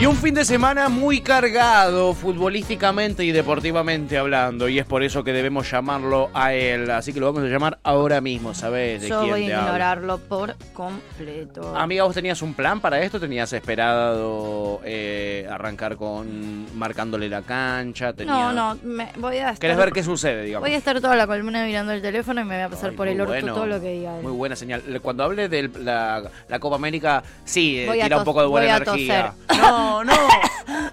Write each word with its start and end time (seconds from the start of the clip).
Y 0.00 0.06
un 0.06 0.16
fin 0.16 0.34
de 0.34 0.44
semana 0.44 0.88
muy 0.88 1.20
cargado 1.20 2.12
futbolísticamente 2.14 3.24
y 3.24 3.30
deportivamente 3.30 4.18
hablando. 4.18 4.68
Y 4.68 4.78
es 4.80 4.84
por 4.84 5.02
eso 5.04 5.22
que 5.22 5.32
debemos 5.32 5.70
llamarlo 5.70 6.30
a 6.34 6.52
él. 6.52 6.90
Así 6.90 7.12
que 7.14 7.20
lo 7.20 7.32
vamos 7.32 7.48
a 7.48 7.52
llamar 7.52 7.78
ahora 7.84 8.20
mismo, 8.20 8.52
¿sabes? 8.54 9.00
De 9.02 9.08
Yo 9.08 9.20
quién 9.20 9.30
voy 9.30 9.46
te 9.46 9.54
a 9.54 9.58
hablo. 9.60 9.68
ignorarlo 9.68 10.18
por 10.18 10.56
completo. 10.74 11.74
Amiga, 11.76 12.02
¿vos 12.04 12.14
tenías 12.14 12.42
un 12.42 12.54
plan 12.54 12.80
para 12.80 13.00
esto? 13.00 13.18
¿Tenías 13.20 13.52
esperado 13.52 14.80
eh, 14.84 15.46
arrancar 15.48 15.96
con 15.96 16.66
marcándole 16.76 17.28
la 17.28 17.42
cancha? 17.42 18.06
no, 18.08 18.14
¿Tenías- 18.14 18.54
no, 18.54 18.76
me, 18.82 19.08
voy 19.16 19.36
a 19.36 19.50
estar, 19.50 19.58
¿Querés 19.60 19.76
ver 19.76 19.92
qué 19.92 20.02
sucede, 20.02 20.42
digamos? 20.42 20.68
voy 20.68 20.74
a 20.74 20.78
estar 20.78 21.00
toda 21.00 21.14
la 21.16 21.26
columna 21.28 21.64
mirando 21.64 21.92
el 21.92 22.02
teléfono 22.02 22.40
y 22.40 22.44
me 22.44 22.56
voy 22.56 22.64
a 22.64 22.68
pasar 22.68 22.90
Ay, 22.90 22.96
por 22.96 23.08
el 23.08 23.20
orto 23.20 23.32
bueno. 23.32 23.54
todo 23.54 23.66
lo 23.66 23.80
que 23.80 23.92
diga 23.92 24.16
él. 24.18 24.22
Muy 24.24 24.32
buena 24.32 24.56
señal. 24.56 24.82
Cuando 25.00 25.22
hable 25.24 25.48
de 25.48 25.70
la, 25.82 26.24
la 26.48 26.58
Copa 26.58 26.76
América, 26.76 27.22
sí, 27.44 27.78
eh, 27.78 27.86
Voy 27.86 28.00
a 28.00 28.04
tira 28.04 28.18
un 28.18 28.24
poco 28.24 28.40
de 28.42 28.48
buena 28.48 28.66
voy 28.66 28.72
a 28.72 28.76
energía. 28.92 29.32
toser. 29.48 29.54
No, 29.64 29.83
no, 30.04 30.28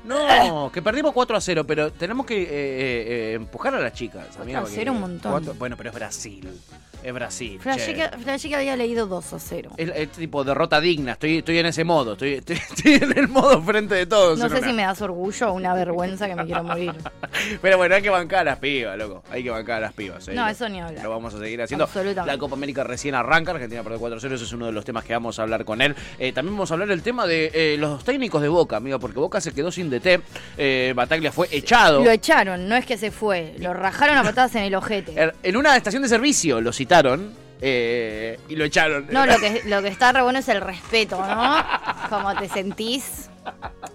no, 0.04 0.72
que 0.72 0.82
perdimos 0.82 1.14
4 1.14 1.38
a 1.38 1.42
0, 1.42 1.64
pero 1.66 1.92
tenemos 1.92 2.26
que 2.26 2.42
eh, 2.44 2.48
eh, 2.50 3.06
eh, 3.08 3.34
empujar 3.36 3.74
a 3.76 3.80
las 3.80 3.94
chicas. 3.94 4.24
4 4.28 4.44
amiga, 4.44 4.60
a 4.60 4.62
porque 4.64 4.76
0 4.76 4.92
un 4.92 5.00
montón. 5.00 5.32
cuatro- 5.32 5.54
bueno, 5.58 5.78
pero 5.78 5.90
es 5.90 5.96
Brasil. 5.96 6.50
Es 7.04 7.14
Brasil. 7.14 7.60
Flashé 7.60 7.88
che. 7.88 7.96
que, 7.96 8.18
flashé 8.20 8.50
que 8.50 8.56
había 8.56 8.76
leído 8.76 9.08
2 9.08 9.34
a 9.34 9.40
0. 9.40 9.72
Es, 9.78 9.90
es 9.96 10.10
tipo 10.12 10.44
derrota 10.44 10.80
digna, 10.80 11.14
estoy, 11.14 11.38
estoy 11.40 11.58
en 11.58 11.66
ese 11.66 11.84
modo, 11.84 12.14
estoy, 12.14 12.34
estoy, 12.36 12.56
estoy 12.76 12.94
en 12.94 13.18
el 13.18 13.28
modo 13.28 13.62
frente 13.62 13.96
de 13.96 14.06
todos. 14.06 14.38
No 14.38 14.50
sé 14.50 14.58
una. 14.60 14.68
si 14.68 14.74
me 14.74 14.84
das 14.84 15.02
orgullo 15.02 15.50
o 15.50 15.54
una 15.54 15.74
vergüenza 15.74 16.28
que 16.28 16.36
me 16.36 16.46
quiero 16.46 16.64
morir. 16.64 16.94
Pero 17.62 17.78
bueno, 17.78 17.96
hay 17.96 18.02
que 18.02 18.10
bancar 18.10 18.42
a 18.42 18.44
las 18.52 18.60
pibas, 18.60 18.98
loco. 18.98 19.24
Hay 19.32 19.44
que 19.44 19.50
bancar 19.50 19.78
a 19.78 19.80
las 19.82 19.94
pibas. 19.94 20.28
¿eh? 20.28 20.34
No, 20.34 20.48
eso 20.48 20.70
ni 20.70 20.80
hablar. 20.80 21.04
Lo 21.04 21.10
vamos 21.10 21.34
a 21.34 21.40
seguir 21.40 21.62
haciendo. 21.62 21.86
Absolutamente. 21.86 22.32
La 22.32 22.38
Copa 22.38 22.56
América 22.56 22.84
recién 22.84 23.16
arranca. 23.16 23.52
Argentina 23.52 23.82
perdió 23.84 24.00
4-0. 24.00 24.34
Ese 24.34 24.44
es 24.44 24.54
uno 24.54 24.68
de 24.68 24.72
los 24.72 24.86
temas 24.86 25.04
que 25.04 25.14
vamos 25.14 25.40
a 25.40 25.42
hablar 25.44 25.66
con 25.66 25.82
él. 25.82 25.96
Eh, 26.20 26.32
también 26.34 26.56
vamos 26.56 26.70
a 26.72 26.76
hablar 26.76 26.88
del 26.90 27.02
tema 27.02 27.26
de 27.26 27.52
eh, 27.54 27.78
los 27.80 28.04
técnicos 28.04 28.42
de 28.42 28.48
Boca, 28.48 28.78
amigo, 28.78 29.00
porque 29.00 29.20
Boca 29.20 29.42
se 29.42 29.54
quedó 29.54 29.72
sin 29.72 29.90
DT. 29.90 30.22
Eh, 30.58 30.94
Bataglia 30.96 31.32
fue 31.32 31.48
echado. 31.52 32.04
Lo 32.04 32.12
echaron, 32.12 32.68
no 32.70 32.76
es 32.76 32.86
que 32.86 32.98
se 32.98 33.10
fue. 33.12 33.56
Lo 33.58 33.74
rajaron 33.74 34.18
a 34.18 34.24
patadas 34.24 34.54
en 34.56 34.64
el 34.64 34.76
ojete. 34.76 35.14
Er- 35.16 35.34
En 35.42 35.58
una 35.58 35.76
estación 35.76 36.04
de 36.04 36.10
servicio 36.10 36.62
lo 36.62 36.72
citaron 36.72 36.91
eh, 37.62 38.40
y 38.50 38.56
lo 38.56 38.66
echaron. 38.66 39.08
No, 39.12 39.26
lo 39.26 39.38
que, 39.40 39.62
lo 39.66 39.82
que 39.82 39.88
está 39.88 40.12
re 40.12 40.22
bueno 40.22 40.40
es 40.40 40.50
el 40.50 40.62
respeto, 40.62 41.18
¿no? 41.26 41.64
Como 42.10 42.36
te 42.36 42.50
sentís. 42.50 43.30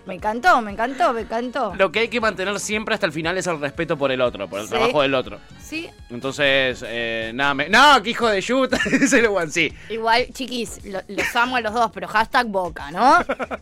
Me 0.07 0.15
encantó, 0.15 0.61
me 0.63 0.73
encantó, 0.73 1.13
me 1.13 1.21
encantó. 1.23 1.75
Lo 1.77 1.93
que 1.93 2.01
hay 2.01 2.09
que 2.09 2.21
mantener 2.21 2.59
siempre 2.59 2.95
hasta 2.95 3.07
el 3.07 3.13
final 3.13 3.37
es 3.39 3.47
el 3.47 3.61
respeto 3.61 3.97
por 3.97 4.11
el 4.11 4.21
otro, 4.21 4.49
por 4.49 4.61
el 4.61 4.67
Sí. 4.67 4.71
trabajo 4.73 5.03
del 5.03 5.15
otro. 5.15 5.39
Sí, 5.61 5.89
Entonces, 6.09 6.85
eh, 6.87 7.33
nada, 7.35 7.53
me... 7.55 7.69
no, 7.69 8.01
que 8.01 8.11
hijo 8.11 8.29
de 8.29 8.41
yuta, 8.41 8.79
dice 8.91 9.19
el 9.19 9.27
Juan, 9.27 9.51
sí. 9.51 9.73
igual, 9.89 10.27
chiquis, 10.33 10.85
lo- 10.85 11.03
los 11.09 11.35
amo 11.37 11.57
a 11.57 11.61
los 11.61 11.75
dos, 11.75 11.91
pero 11.93 12.07
hashtag 12.07 12.47
boca, 12.47 12.93
¿no? 12.93 13.19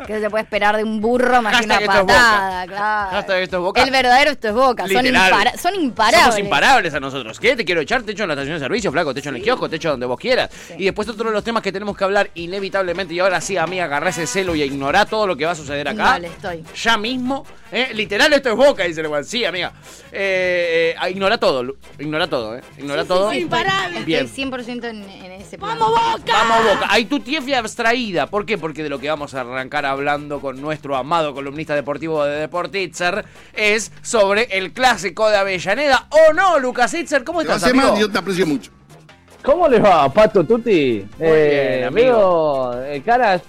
Que 0.06 0.20
se 0.20 0.28
puede 0.28 0.45
esperar 0.45 0.77
de 0.77 0.84
un 0.84 1.01
burro 1.01 1.41
más 1.41 1.59
que 1.59 1.64
una 1.64 1.81
patada, 1.81 2.67
claro. 2.67 3.11
Hashtag 3.12 3.42
esto 3.45 3.56
es 3.56 3.62
Boca. 3.62 3.83
El 3.83 3.91
verdadero 3.91 4.31
esto 4.33 4.48
es 4.48 4.55
boca, 4.55 4.86
son, 4.86 5.06
impara- 5.06 5.56
son 5.56 5.75
imparables. 5.75 6.23
Somos 6.25 6.39
imparables 6.39 6.92
a 6.95 7.01
nosotros. 7.01 7.41
¿Qué? 7.41 7.56
Te 7.56 7.64
quiero 7.64 7.81
echar, 7.81 8.03
te 8.03 8.12
echo 8.12 8.25
en 8.25 8.28
la 8.28 8.34
estación 8.34 8.56
de 8.56 8.61
servicio, 8.61 8.92
flaco, 8.92 9.14
te 9.14 9.20
echo 9.20 9.31
en 9.31 9.36
el 9.36 9.42
kiosco, 9.42 9.70
te 9.70 9.77
echo 9.77 9.89
donde 9.91 10.05
vos 10.05 10.19
quieras. 10.20 10.51
Y 10.77 10.84
después 10.84 11.08
otro 11.08 11.29
de 11.31 11.33
los 11.34 11.45
temas 11.45 11.62
que 11.62 11.73
tenemos 11.73 11.97
que 11.97 12.05
hablar 12.05 12.29
inevitablemente, 12.34 13.14
y 13.14 13.20
ahora 13.20 13.41
sí, 13.41 13.56
amiga, 13.56 13.84
agarrá 13.84 14.11
ese 14.11 14.27
celo 14.27 14.55
y 14.55 14.61
a 14.61 14.67
ignorar 14.67 15.08
todo 15.08 15.27
lo 15.27 15.34
que 15.34 15.47
va 15.47 15.53
a 15.53 15.56
suceder 15.56 15.89
acá. 15.89 16.05
Dale, 16.05 16.29
estoy. 16.29 16.62
Ya 16.77 16.98
mismo, 16.98 17.47
¿eh? 17.73 17.89
literal, 17.95 18.31
esto 18.34 18.51
es 18.51 18.56
boca, 18.56 18.84
dice 18.84 19.01
el. 19.01 19.25
Sí, 19.25 19.47
amiga. 19.47 19.73
Eh, 20.12 20.92
eh, 20.92 20.97
a 20.98 21.08
ignora 21.08 21.39
todo, 21.39 21.64
todo, 22.34 22.56
¿eh? 22.56 22.60
Ignora 22.78 23.04
todo. 23.04 23.30
Estoy 23.30 24.04
Bien. 24.04 24.28
100% 24.28 24.84
en, 24.84 25.04
en 25.04 25.32
ese 25.32 25.56
plan. 25.56 25.78
Vamos 25.78 26.00
Boca. 26.18 26.86
Hay 26.88 27.04
tu 27.04 27.20
tiefia 27.20 27.60
abstraída. 27.60 28.27
¿Por 28.27 28.44
qué? 28.44 28.58
Porque 28.58 28.82
de 28.82 28.88
lo 28.88 28.98
que 28.98 29.08
vamos 29.08 29.34
a 29.34 29.42
arrancar 29.42 29.86
hablando 29.86 30.40
con 30.40 30.60
nuestro 30.60 30.96
amado 30.96 31.32
columnista 31.32 31.74
deportivo 31.74 32.24
de 32.24 32.40
Deportitzer 32.40 33.24
es 33.52 33.92
sobre 34.02 34.48
el 34.50 34.73
clásico 34.73 35.30
de 35.30 35.36
Avellaneda. 35.36 36.08
¿O 36.11 36.33
no, 36.33 36.58
Lucas 36.58 36.92
Itzer? 36.94 37.23
¿Cómo 37.23 37.40
estás, 37.40 37.62
amigo? 37.64 37.92
mal, 37.92 38.00
yo 38.00 38.11
te 38.11 38.18
aprecio 38.18 38.46
mucho. 38.46 38.73
¿Cómo 39.42 39.68
les 39.68 39.83
va, 39.83 40.08
Pato 40.12 40.42
Tuti? 40.44 41.05
Eh, 41.20 41.77
bien, 41.77 41.89
amigo. 41.89 42.70
Veo 42.70 42.84
eh, 42.84 43.02
caras 43.05 43.42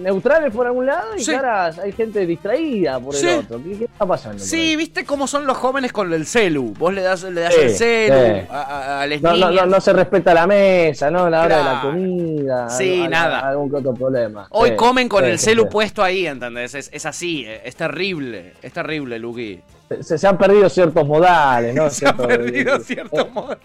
neutrales 0.00 0.52
por 0.54 0.66
algún 0.66 0.86
lado 0.86 1.14
y 1.16 1.22
Sí. 1.22 1.32
caras, 1.32 1.78
hay 1.78 1.92
gente 1.92 2.24
distraída 2.26 2.98
por 3.00 3.14
Sí. 3.14 3.28
el 3.28 3.38
otro. 3.40 3.62
¿Qué, 3.62 3.78
qué 3.78 3.84
está 3.84 4.06
pasando? 4.06 4.38
Sí? 4.42 4.76
¿viste 4.76 5.04
cómo 5.04 5.26
son 5.26 5.46
los 5.46 5.56
jóvenes 5.56 5.92
con 5.92 6.12
el 6.12 6.26
celu? 6.26 6.74
Vos 6.78 6.92
le 6.92 7.02
das, 7.02 7.22
le 7.24 7.40
das 7.40 7.54
Sí, 7.54 7.60
el 7.62 7.70
celu 7.70 8.46
a, 8.50 8.62
a- 8.62 9.02
a 9.02 9.06
las 9.06 9.22
No, 9.22 9.30
no, 9.36 9.48
niñas. 9.50 9.64
no, 9.66 9.66
no 9.76 9.80
se 9.80 9.92
respeta 9.92 10.34
la 10.34 10.46
mesa, 10.46 11.10
¿no? 11.10 11.28
La 11.30 11.42
hora 11.42 11.58
de 11.58 11.64
la 11.64 11.80
comida. 11.82 12.68
Sí, 12.70 13.06
nada. 13.08 13.40
Algún 13.40 13.74
otro 13.74 13.94
problema. 13.94 14.46
Hoy 14.50 14.76
comen 14.76 15.08
con 15.08 15.24
el 15.24 15.38
celu 15.38 15.68
puesto 15.68 16.02
ahí, 16.02 16.26
¿entendés? 16.26 16.74
Es, 16.74 16.90
es 16.92 17.06
así, 17.06 17.46
es 17.46 17.76
terrible, 17.76 18.54
es 18.62 18.72
terrible, 18.72 19.18
Luqui. 19.18 19.60
Se, 20.00 20.18
se 20.18 20.26
han 20.26 20.38
perdido 20.38 20.68
ciertos 20.68 21.06
modales, 21.06 21.74
¿no? 21.74 21.90
Se 21.90 22.06
ha 22.06 22.12
Cierto- 22.14 22.26
perdido 22.26 22.76
eh, 22.76 22.80
ciertos 22.80 23.30
modales. 23.32 23.58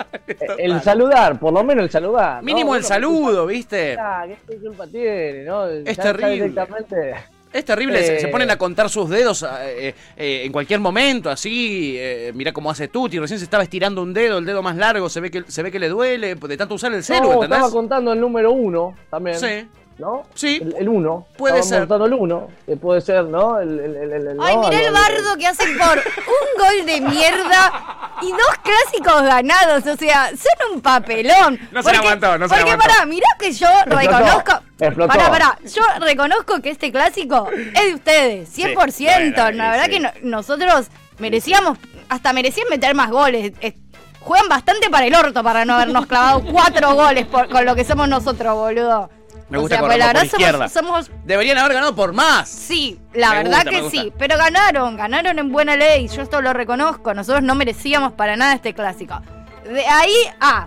El 0.58 0.68
total. 0.70 0.84
saludar, 0.84 1.40
por 1.40 1.54
lo 1.54 1.64
menos 1.64 1.84
el 1.86 1.90
saludar. 1.90 2.38
¿no? 2.38 2.42
Mínimo 2.44 2.76
el 2.76 2.84
saludo, 2.84 3.46
¿viste? 3.46 3.96
Ah, 4.00 4.26
¿Qué 4.48 4.58
culpa 4.58 4.86
tiene, 4.88 5.44
no? 5.44 5.68
Es 5.68 5.84
Ya- 5.86 5.94
ya 5.94 6.04
terrible. 6.04 6.34
directamente- 6.36 7.14
Es 7.54 7.64
terrible, 7.64 8.04
se, 8.04 8.18
Eh. 8.18 8.20
se 8.20 8.28
ponen 8.28 8.52
a 8.52 8.58
contar 8.58 8.90
sus 8.90 9.10
dedos 9.10 9.42
eh, 9.62 9.96
eh, 10.18 10.42
en 10.44 10.52
cualquier 10.52 10.80
momento, 10.82 11.30
así. 11.30 11.96
Eh, 11.98 12.32
mira 12.36 12.52
cómo 12.52 12.70
hace 12.70 12.90
Tuti, 12.90 13.18
recién 13.20 13.40
se 13.40 13.46
estaba 13.46 13.64
estirando 13.64 14.02
un 14.04 14.14
dedo, 14.14 14.38
el 14.40 14.46
dedo 14.46 14.62
más 14.62 14.76
largo, 14.76 15.08
se 15.10 15.22
ve 15.22 15.32
que, 15.32 15.44
se 15.48 15.64
ve 15.64 15.72
que 15.72 15.80
le 15.80 15.88
duele 15.88 16.36
de 16.36 16.58
tanto 16.58 16.76
usar 16.76 16.94
el 16.94 17.04
celu, 17.04 17.22
No, 17.24 17.34
¿entendés? 17.36 17.58
estaba 17.58 17.72
contando 17.72 18.12
el 18.14 18.20
número 18.20 18.52
uno 18.52 18.96
también. 19.10 19.40
Sí. 19.40 19.68
¿No? 19.98 20.24
Sí. 20.36 20.60
El, 20.62 20.76
el 20.78 20.90
uno. 20.90 21.26
Puede 21.38 21.60
Estaba 21.60 21.88
ser. 21.88 22.02
el 22.08 22.14
uno. 22.14 22.50
que 22.68 22.78
puede 22.78 23.02
ser, 23.02 23.24
¿no? 23.26 23.60
El, 23.60 23.80
el, 23.80 23.96
el, 23.96 24.14
el- 24.28 24.38
Ay, 24.40 24.56
no, 24.56 24.70
mirá 24.70 24.80
el 24.82 24.94
no, 24.94 25.00
bardo 25.00 25.38
que 25.40 25.48
hacen 25.48 25.76
por 25.78 25.98
un 25.98 26.64
gol 26.64 26.86
de 26.86 27.02
mierda 27.02 28.16
y 28.22 28.30
dos 28.30 28.52
clásicos 28.64 29.24
ganados. 29.24 29.88
O 29.88 29.98
sea, 29.98 30.28
son 30.30 30.76
un 30.76 30.82
papelón. 30.82 31.60
No 31.72 31.82
se 31.82 31.92
la 31.92 31.98
aguantó, 32.00 32.38
no 32.38 32.48
se 32.48 32.54
Porque 32.56 32.72
aguantó. 32.72 32.94
pará, 32.94 33.06
mirá 33.08 33.28
que 33.40 33.52
yo 33.52 33.68
reconozco. 33.88 34.60
explotó. 34.80 35.08
Pará, 35.14 35.30
pará. 35.32 35.58
Yo 35.66 35.82
reconozco 36.00 36.62
que 36.62 36.70
este 36.70 36.92
clásico 36.92 37.50
es 37.52 37.86
de 37.86 37.94
ustedes, 37.96 38.56
100%. 38.56 39.34
bueno, 39.34 39.52
la 39.58 39.72
verdad 39.72 39.86
sí. 39.86 39.92
que 39.92 40.00
no- 40.00 40.12
nosotros 40.22 40.88
merecíamos, 41.18 41.80
hasta 42.10 42.34
merecían 42.34 42.68
meter 42.70 42.94
más 42.94 43.10
goles. 43.10 43.54
Es- 43.62 43.74
juegan 44.20 44.48
bastante 44.48 44.90
para 44.92 45.08
el 45.08 45.16
orto 45.16 45.42
para 45.42 45.66
no 45.66 45.74
habernos 45.74 46.06
clavado 46.06 46.44
cuatro 46.52 46.94
goles 46.94 47.26
por- 47.26 47.50
con 47.50 47.66
lo 47.66 47.74
que 47.76 47.84
somos 47.84 48.08
nosotros, 48.08 48.54
boludo. 48.54 49.10
Me 49.50 49.58
O 49.58 49.62
gusta 49.62 49.76
sea, 49.78 49.82
correr 49.82 49.98
pues 50.00 50.14
la 50.14 50.14
por 50.20 50.26
izquierda. 50.26 50.68
somos, 50.70 51.06
somos 51.06 51.12
Deberían 51.24 51.58
haber 51.58 51.74
ganado 51.74 51.96
por 51.96 52.12
más. 52.14 52.50
Sí, 52.50 53.00
la 53.14 53.30
Me 53.32 53.36
verdad 53.44 53.64
gusta, 53.66 53.70
que 53.70 53.90
sí, 53.90 54.14
pero 54.18 54.38
ganaron, 54.38 54.98
ganaron 54.98 55.40
en 55.40 55.52
buena 55.52 55.76
ley, 55.78 56.08
yo 56.10 56.22
esto 56.22 56.42
lo 56.42 56.52
reconozco, 56.54 57.14
nosotros 57.14 57.44
no 57.44 57.56
merecíamos 57.56 58.12
para 58.14 58.36
nada 58.36 58.54
este 58.54 58.74
clásico. 58.74 59.22
De 59.64 59.86
ahí 59.86 60.14
a 60.42 60.66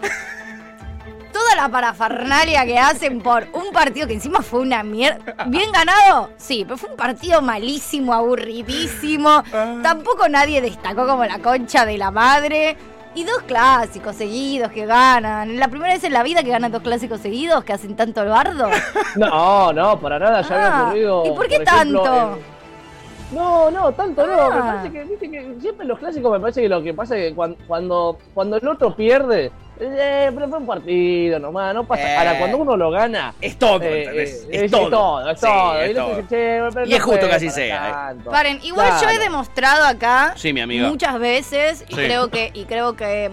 toda 1.32 1.56
la 1.56 1.68
parafernalia 1.68 2.64
que 2.64 2.78
hacen 2.78 3.20
por 3.20 3.46
un 3.52 3.70
partido 3.72 4.06
que 4.06 4.14
encima 4.14 4.40
fue 4.42 4.60
una 4.60 4.82
mierda. 4.82 5.44
Bien 5.46 5.70
ganado, 5.72 6.30
sí, 6.36 6.64
pero 6.64 6.76
fue 6.78 6.90
un 6.90 6.96
partido 6.96 7.40
malísimo, 7.42 8.12
aburridísimo. 8.14 9.42
Tampoco 9.82 10.28
nadie 10.28 10.60
destacó 10.60 11.06
como 11.06 11.24
la 11.24 11.38
concha 11.38 11.84
de 11.86 11.98
la 11.98 12.10
madre. 12.10 12.76
Y 13.14 13.24
dos 13.24 13.42
clásicos 13.42 14.14
seguidos 14.14 14.70
que 14.70 14.86
ganan. 14.86 15.58
La 15.58 15.66
primera 15.68 15.92
vez 15.94 16.04
en 16.04 16.12
la 16.12 16.22
vida 16.22 16.42
que 16.44 16.50
ganan 16.50 16.70
dos 16.70 16.82
clásicos 16.82 17.20
seguidos, 17.20 17.64
que 17.64 17.72
hacen 17.72 17.96
tanto 17.96 18.22
el 18.22 18.28
bardo. 18.28 18.68
No, 19.16 19.72
no, 19.72 19.98
para 19.98 20.18
nada, 20.18 20.42
ya 20.42 20.54
había 20.54 20.76
Ah, 20.78 20.82
ocurrido. 20.84 21.26
¿y 21.26 21.30
por 21.32 21.48
qué 21.48 21.54
ejemplo, 21.56 22.02
tanto? 22.02 22.36
en- 22.36 23.36
No, 23.36 23.70
no, 23.70 23.92
tanto 23.92 24.26
no. 24.26 24.36
Me 24.36 24.42
Ah. 24.42 24.62
parece 24.76 24.92
que, 24.92 25.04
viste 25.04 25.30
que 25.30 25.54
siempre 25.60 25.82
en 25.82 25.88
los 25.88 25.98
clásicos 25.98 26.32
me 26.32 26.40
parece 26.40 26.62
que 26.62 26.68
lo 26.68 26.82
que 26.82 26.94
pasa 26.94 27.16
es 27.16 27.30
que 27.30 27.34
cuando, 27.34 27.56
cuando, 27.66 28.18
cuando 28.32 28.56
el 28.56 28.68
otro 28.68 28.94
pierde, 28.94 29.50
eh, 29.80 30.30
pero 30.34 30.48
fue 30.48 30.58
un 30.58 30.66
partido 30.66 31.38
nomás, 31.38 31.74
no 31.74 31.84
pasa. 31.84 32.02
Eh. 32.02 32.16
Ahora, 32.16 32.38
cuando 32.38 32.58
uno 32.58 32.76
lo 32.76 32.90
gana. 32.90 33.34
Es 33.40 33.58
todo, 33.58 33.82
eh, 33.82 34.04
eh, 34.12 34.22
es, 34.50 34.70
todo. 34.70 35.28
es 35.30 35.40
Sí, 35.40 35.46
todo. 35.46 35.80
es 35.80 35.90
Y 35.90 35.94
todo. 35.94 36.08
dice, 36.08 36.22
"Che, 36.28 36.60
pero 36.74 36.86
Y 36.86 36.90
no 36.90 36.96
es 36.96 37.02
justo 37.02 37.28
que 37.28 37.34
así 37.34 37.50
sea, 37.50 37.88
eh. 37.88 37.92
tanto". 37.92 38.30
Paren, 38.30 38.60
igual 38.62 38.92
yo 39.02 39.08
he 39.08 39.18
demostrado 39.18 39.84
acá 39.86 40.34
Sí, 40.36 40.52
mi 40.52 40.60
amiga. 40.60 40.88
muchas 40.88 41.18
veces 41.18 41.82
y 41.88 41.94
Sí. 41.94 42.00
creo 42.00 42.28
que 42.30 42.50
y 42.54 42.64
creo 42.64 42.94
que 42.96 43.30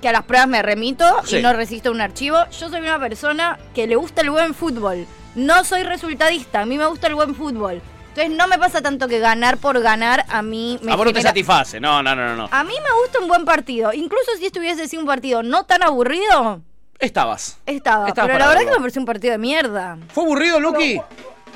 que 0.00 0.08
a 0.08 0.12
las 0.12 0.22
pruebas 0.22 0.48
me 0.48 0.62
remito 0.62 1.04
Sí. 1.24 1.36
y 1.36 1.42
no 1.42 1.52
resisto 1.52 1.90
un 1.90 2.00
archivo. 2.00 2.38
Yo 2.58 2.70
soy 2.70 2.80
una 2.80 2.98
persona 2.98 3.58
que 3.74 3.86
le 3.86 3.96
gusta 3.96 4.22
el 4.22 4.30
buen 4.30 4.54
fútbol. 4.54 5.06
No 5.34 5.62
soy 5.64 5.82
resultadista, 5.82 6.60
a 6.62 6.64
mí 6.64 6.78
me 6.78 6.86
gusta 6.86 7.06
el 7.06 7.14
buen 7.14 7.34
fútbol. 7.34 7.82
Entonces 8.10 8.36
no 8.36 8.48
me 8.48 8.58
pasa 8.58 8.82
tanto 8.82 9.06
que 9.06 9.20
ganar 9.20 9.58
por 9.58 9.80
ganar 9.80 10.24
a 10.28 10.42
mí 10.42 10.78
me 10.82 10.92
A 10.92 10.96
vos 10.96 11.06
no 11.06 11.12
te 11.12 11.22
satisface. 11.22 11.80
No, 11.80 12.02
no, 12.02 12.16
no, 12.16 12.34
no. 12.34 12.48
A 12.50 12.64
mí 12.64 12.74
me 12.74 13.00
gusta 13.02 13.20
un 13.20 13.28
buen 13.28 13.44
partido. 13.44 13.92
Incluso 13.92 14.32
si 14.36 14.46
estuviese 14.46 14.88
sido 14.88 15.02
un 15.02 15.06
partido 15.06 15.42
no 15.44 15.64
tan 15.64 15.82
aburrido, 15.84 16.60
Estabas. 16.98 17.58
estaba. 17.66 18.08
Estabas 18.08 18.32
Pero 18.32 18.38
la 18.40 18.48
verdad 18.48 18.64
que 18.64 18.70
me 18.72 18.80
pareció 18.80 19.00
un 19.00 19.06
partido 19.06 19.32
de 19.32 19.38
mierda. 19.38 19.96
¿Fue 20.12 20.24
aburrido, 20.24 20.58
Lucky? 20.58 21.00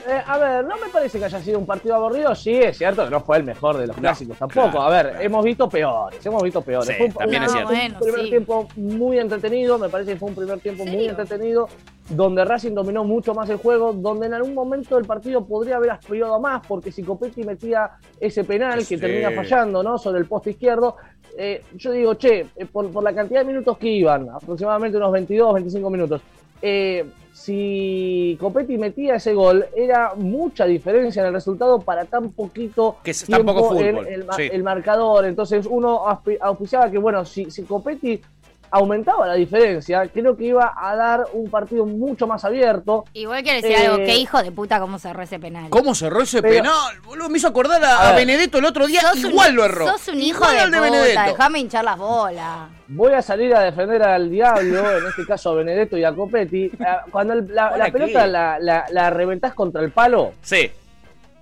Eh, 0.08 0.20
a 0.26 0.38
ver, 0.38 0.64
no 0.64 0.76
me 0.76 0.88
parece 0.92 1.18
que 1.18 1.24
haya 1.24 1.40
sido 1.40 1.58
un 1.58 1.66
partido 1.66 1.94
aburrido. 1.94 2.34
Sí, 2.34 2.54
es 2.54 2.76
cierto 2.78 3.04
que 3.04 3.10
no 3.10 3.20
fue 3.20 3.38
el 3.38 3.44
mejor 3.44 3.76
de 3.78 3.86
los 3.86 3.96
No, 3.96 4.02
clásicos 4.02 4.38
tampoco. 4.38 4.70
claro, 4.70 4.82
a 4.82 4.90
ver, 4.90 5.08
claro. 5.10 5.24
hemos 5.24 5.44
visto 5.44 5.68
peores, 5.68 6.24
hemos 6.26 6.42
visto 6.42 6.62
peores. 6.62 6.88
Sí, 6.88 6.94
fue 6.96 7.06
un, 7.06 7.12
también 7.12 7.42
un- 7.42 7.46
es 7.46 7.52
cierto. 7.52 7.70
un 7.72 7.76
Bueno, 7.78 7.98
primer 8.00 8.20
sí. 8.22 8.30
tiempo 8.30 8.68
muy 8.76 9.18
entretenido, 9.18 9.78
me 9.78 9.88
parece 9.88 10.12
que 10.12 10.18
fue 10.18 10.28
un 10.28 10.34
primer 10.34 10.60
tiempo 10.60 10.84
muy 10.86 11.06
entretenido, 11.08 11.68
donde 12.08 12.44
Racing 12.44 12.72
dominó 12.74 13.04
mucho 13.04 13.34
más 13.34 13.48
el 13.50 13.56
juego, 13.56 13.92
donde 13.92 14.26
en 14.26 14.34
algún 14.34 14.54
momento 14.54 14.98
el 14.98 15.04
partido 15.06 15.44
podría 15.44 15.76
haber 15.76 15.90
aspirado 15.92 16.34
a 16.34 16.38
más, 16.40 16.66
porque 16.66 16.92
si 16.92 17.02
Copetti 17.02 17.42
metía 17.44 17.92
ese 18.20 18.44
penal 18.44 18.86
que 18.86 18.98
termina 18.98 19.30
fallando, 19.30 19.82
¿no? 19.82 19.96
Sobre 19.98 20.18
el 20.20 20.26
poste 20.26 20.50
izquierdo, 20.50 20.96
eh, 21.36 21.62
yo 21.74 21.90
digo, 21.92 22.14
che, 22.14 22.46
eh, 22.56 22.66
por, 22.66 22.90
por 22.92 23.02
la 23.02 23.12
cantidad 23.14 23.40
de 23.40 23.46
minutos 23.46 23.76
que 23.78 23.88
iban, 23.88 24.28
aproximadamente 24.28 24.96
unos 24.98 25.10
22, 25.12 25.54
25 25.54 25.90
minutos, 25.90 26.20
eh, 26.62 27.04
si 27.34 28.36
Copetti 28.40 28.78
metía 28.78 29.16
ese 29.16 29.34
gol, 29.34 29.66
era 29.76 30.14
mucha 30.14 30.66
diferencia 30.66 31.20
en 31.20 31.26
el 31.26 31.34
resultado 31.34 31.80
para 31.80 32.04
tan 32.04 32.30
poquito 32.30 32.98
Que 33.02 33.10
es 33.10 33.28
en 33.28 33.44
fútbol, 33.44 34.06
el, 34.06 34.26
sí. 34.36 34.48
el 34.52 34.62
marcador. 34.62 35.24
Entonces 35.24 35.66
uno 35.68 36.04
auspi- 36.06 36.38
auspiciaba 36.40 36.88
que, 36.92 36.98
bueno, 36.98 37.24
si, 37.24 37.50
si 37.50 37.64
Copetti 37.64 38.22
aumentaba 38.74 39.26
la 39.26 39.34
diferencia, 39.34 40.06
creo 40.12 40.36
que 40.36 40.44
iba 40.44 40.74
a 40.76 40.96
dar 40.96 41.26
un 41.32 41.48
partido 41.48 41.86
mucho 41.86 42.26
más 42.26 42.44
abierto. 42.44 43.04
Igual 43.12 43.42
quiero 43.44 43.62
decir 43.62 43.76
Eh, 43.78 43.86
algo, 43.86 43.96
qué 43.98 44.16
hijo 44.16 44.42
de 44.42 44.50
puta 44.50 44.80
cómo 44.80 44.98
cerró 44.98 45.22
ese 45.22 45.38
penal. 45.38 45.70
¿Cómo 45.70 45.94
cerró 45.94 46.22
ese 46.22 46.42
Pero- 46.42 46.54
penal? 46.64 47.00
Boludo, 47.04 47.28
me 47.28 47.38
hizo 47.38 47.46
acordar 47.48 47.82
a, 47.84 48.10
A. 48.10 48.16
Benedetto 48.16 48.58
el 48.58 48.64
otro 48.64 48.86
día. 48.88 49.00
Un- 49.14 49.30
Igual 49.30 49.54
lo 49.54 49.64
erró. 49.64 49.86
Sos 49.86 50.08
un 50.08 50.20
hijo 50.20 50.38
Igual 50.44 50.70
de 50.70 50.76
al 50.78 50.88
puta, 50.88 51.24
déjame 51.26 51.58
hinchar 51.60 51.84
las 51.84 51.98
bolas. 51.98 52.68
Voy 52.88 53.12
a 53.12 53.22
salir 53.22 53.54
a 53.54 53.60
defender 53.60 54.02
al 54.02 54.28
diablo, 54.28 54.98
en 54.98 55.06
este 55.06 55.24
caso 55.24 55.50
a 55.50 55.54
Benedetto 55.54 55.96
y 55.96 56.04
a 56.04 56.12
Copetti. 56.12 56.70
Ah, 56.84 57.02
Cuando 57.10 57.34
el- 57.34 57.46
la, 57.54 57.70
la 57.70 57.78
¿Para 57.78 57.92
pelota 57.92 58.26
la, 58.26 58.58
la, 58.58 58.84
la 58.90 59.10
reventás 59.10 59.54
contra 59.54 59.82
el 59.82 59.90
palo, 59.92 60.32
Sí. 60.42 60.70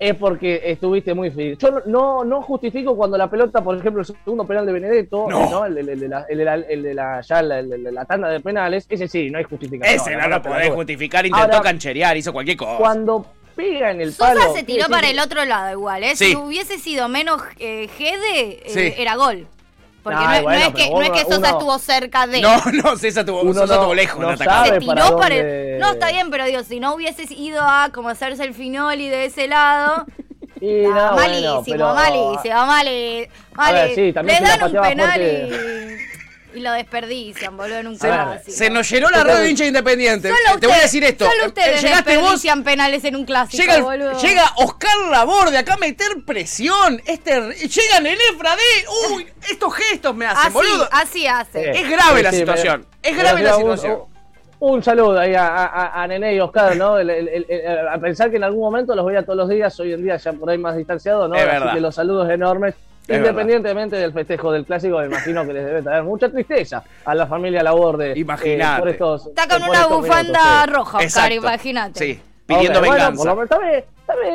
Es 0.09 0.17
porque 0.17 0.61
estuviste 0.65 1.15
muy 1.15 1.31
feliz. 1.31 1.59
Yo 1.59 1.71
no, 1.87 2.25
no, 2.25 2.43
justifico 2.43 2.97
cuando 2.97 3.17
la 3.17 3.31
pelota, 3.31 3.63
por 3.63 3.77
ejemplo, 3.77 4.01
el 4.03 4.07
segundo 4.07 4.45
penal 4.45 4.67
de 4.67 4.73
Benedetto, 4.73 5.27
No. 5.29 5.49
¿no? 5.49 5.65
El, 5.67 5.79
el- 5.79 5.89
el 5.91 6.01
de 6.01 6.09
la, 6.09 6.27
el 6.29 6.39
de 6.39 6.45
la- 6.45 6.55
el 6.55 6.83
de 6.83 6.95
la- 6.95 7.21
ya 7.21 7.41
la, 7.43 8.05
tanda 8.05 8.29
de 8.29 8.41
penales, 8.41 8.85
ese 8.89 9.07
sí, 9.07 9.31
no 9.31 9.39
hay 9.39 9.45
justificación. 9.45 9.95
Ese 10.01 10.17
no 10.17 10.27
lo 10.29 10.43
podés 10.43 10.71
justificar. 10.71 11.25
Intentó 11.25 11.47
Ahora- 11.57 11.61
cancherear, 11.63 12.17
hizo 12.17 12.33
cualquier 12.33 12.57
cosa. 12.57 12.79
Cuando 12.79 13.27
pega 13.55 13.91
en 13.93 14.01
el 14.01 14.13
Sosa 14.13 14.35
palo. 14.35 14.55
se 14.55 14.63
tiró 14.65 14.87
para 14.89 15.03
decir 15.03 15.15
el 15.19 15.21
otro 15.25 15.45
lado 15.45 15.71
igual, 15.73 16.03
¿eh? 16.03 16.17
Sí. 16.17 16.31
Si 16.31 16.37
hubiese 16.37 16.79
sido 16.79 17.09
menos 17.09 17.41
eh, 17.61 17.89
Gede, 17.97 18.61
eh, 18.61 18.63
Sí. 18.67 18.95
era 19.01 19.15
gol. 19.15 19.47
Porque 20.03 20.19
Ay, 20.21 20.27
no, 20.27 20.33
es- 20.35 20.39
no 20.39 20.43
bueno, 20.45 20.67
es 20.67 20.75
que, 20.75 20.91
no 20.91 21.03
es 21.03 21.11
que 21.11 21.21
Sosa 21.23 21.39
uno- 21.39 21.47
estuvo 21.49 21.79
cerca 21.79 22.27
de... 22.27 22.41
No, 22.41 22.57
no, 22.83 22.97
César 22.97 23.25
tuvo, 23.25 23.43
Uno 23.43 23.55
Sosa 23.55 23.77
no- 23.77 23.83
tuvo 23.85 23.95
lejos 23.95 24.19
no 24.21 24.37
se 24.37 24.45
para 24.45 24.79
tiró 24.79 24.95
para 24.95 25.35
dónde- 25.37 25.75
el... 25.75 25.81
No, 25.81 25.91
está 25.93 26.11
bien, 26.11 26.31
pero 26.31 26.45
digo, 26.45 26.63
si 26.65 26.81
no 26.81 26.95
hubieses 26.95 27.31
ido 27.31 27.63
a 27.63 27.91
como 27.93 28.09
hacerse 28.09 28.43
el 28.45 28.53
finoli 28.55 29.09
de 29.09 29.27
ese 29.27 29.47
lado... 29.49 30.07
Y 30.61 30.83
bueno, 30.83 31.13
malísimo, 31.17 31.65
pero- 31.67 31.95
malísimo, 31.95 32.55
ver, 32.55 33.29
mali. 33.57 33.95
sí, 33.97 34.13
también 34.13 34.45
Le 34.45 34.49
dan 34.49 34.63
un 34.63 34.81
penal 34.83 35.11
fuerte. 35.11 35.49
y, 35.51 36.12
y 36.55 36.61
lo 36.61 36.73
desperdician, 36.73 37.57
boludo, 37.57 37.79
en 37.79 37.87
un 37.89 37.97
Se, 37.99 38.07
clásico. 38.09 38.57
se 38.57 38.71
nos 38.71 38.89
llenó 38.91 39.11
la 39.11 39.25
radio 39.25 39.49
hincha 39.49 39.65
independiente. 39.67 40.29
Solo 40.29 40.39
Te 40.61 40.67
voy 40.67 40.75
a 40.75 40.77
ustedes- 40.79 40.83
decir 40.83 41.05
esto. 41.05 41.25
Solo 41.25 41.45
Eh, 41.45 41.49
ustedes 41.49 41.83
Llegaste 41.83 42.11
vos. 42.17 42.21
desperdician 42.23 42.65
penales 42.65 43.05
en 43.05 43.17
un 43.17 43.25
clásico, 43.25 43.61
Llega, 43.63 43.77
el- 43.77 43.83
boludo. 43.83 44.21
llega 44.21 44.45
Oscar 44.57 44.97
Laborde 45.11 45.59
acá 45.59 45.75
a 45.75 45.79
meter 45.79 46.09
presión. 46.27 47.01
Este, 47.07 47.33
llega 47.41 48.01
Nenefra 48.01 48.57
de. 48.57 49.15
Uy, 49.15 49.27
estos 49.51 49.75
gestos 49.75 50.15
me 50.15 50.27
hacen, 50.27 50.39
Así, 50.47 50.53
boludo. 50.53 50.89
así 50.93 51.27
hace. 51.27 51.71
Es 51.71 51.89
grave 51.91 52.19
Sí, 52.19 52.23
la 52.23 52.31
sí, 52.31 52.37
situación. 52.39 52.87
me- 53.03 53.11
Es 53.11 53.17
grave 53.17 53.43
la 53.43 53.57
un- 53.57 53.63
situación. 53.77 54.13
Un, 54.65 54.81
saludo 54.81 55.19
ahí 55.19 55.35
a, 55.35 55.49
a, 55.49 56.03
a 56.05 56.07
Nene 56.07 56.35
y 56.35 56.39
Oscar, 56.41 56.77
¿no? 56.77 56.97
El- 56.97 57.11
el- 57.11 57.27
el- 57.29 57.47
el- 57.51 57.89
a 57.89 57.99
pensar 57.99 58.31
que 58.31 58.37
en 58.37 58.45
algún 58.45 58.61
momento 58.61 58.95
los 58.95 59.05
veía 59.05 59.23
todos 59.25 59.37
los 59.37 59.49
días, 59.49 59.79
hoy 59.81 59.93
en 59.93 60.05
día 60.05 60.17
ya 60.19 60.33
por 60.33 60.49
ahí 60.49 60.57
más 60.59 60.77
distanciado, 60.77 61.27
¿no? 61.27 61.35
Es 61.35 61.43
Así 61.43 61.51
verdad. 61.51 61.75
que 61.75 61.81
los 61.81 61.93
saludos 61.95 62.31
enormes. 62.31 62.75
Es 63.09 63.17
Independientemente 63.19 63.97
del 63.97 64.13
festejo 64.13 64.53
del 64.53 64.65
clásico, 64.65 64.99
me 64.99 65.07
imagino 65.07 65.45
que 65.45 65.53
les 65.53 65.65
debe 65.65 65.83
traer 65.83 66.05
mucha 66.05 66.29
tristeza 66.31 66.85
a 67.05 67.15
la 67.15 67.27
familia 67.27 67.63
Laborde. 67.63 68.13
Imagínate. 68.17 68.79
por 68.81 68.89
estos, 68.91 69.27
Está 69.27 69.49
con 69.49 69.59
por 69.61 69.69
una 69.71 69.81
estos 69.81 69.97
bufanda 69.99 70.23
minutos, 70.41 70.63
sí. 70.67 70.71
roja, 70.73 70.99
Oscar, 70.99 71.03
Exacto. 71.03 71.35
imagínate. 71.35 71.99
Sí, 71.99 72.21
pidiendo 72.47 72.81
venganza. 72.81 73.35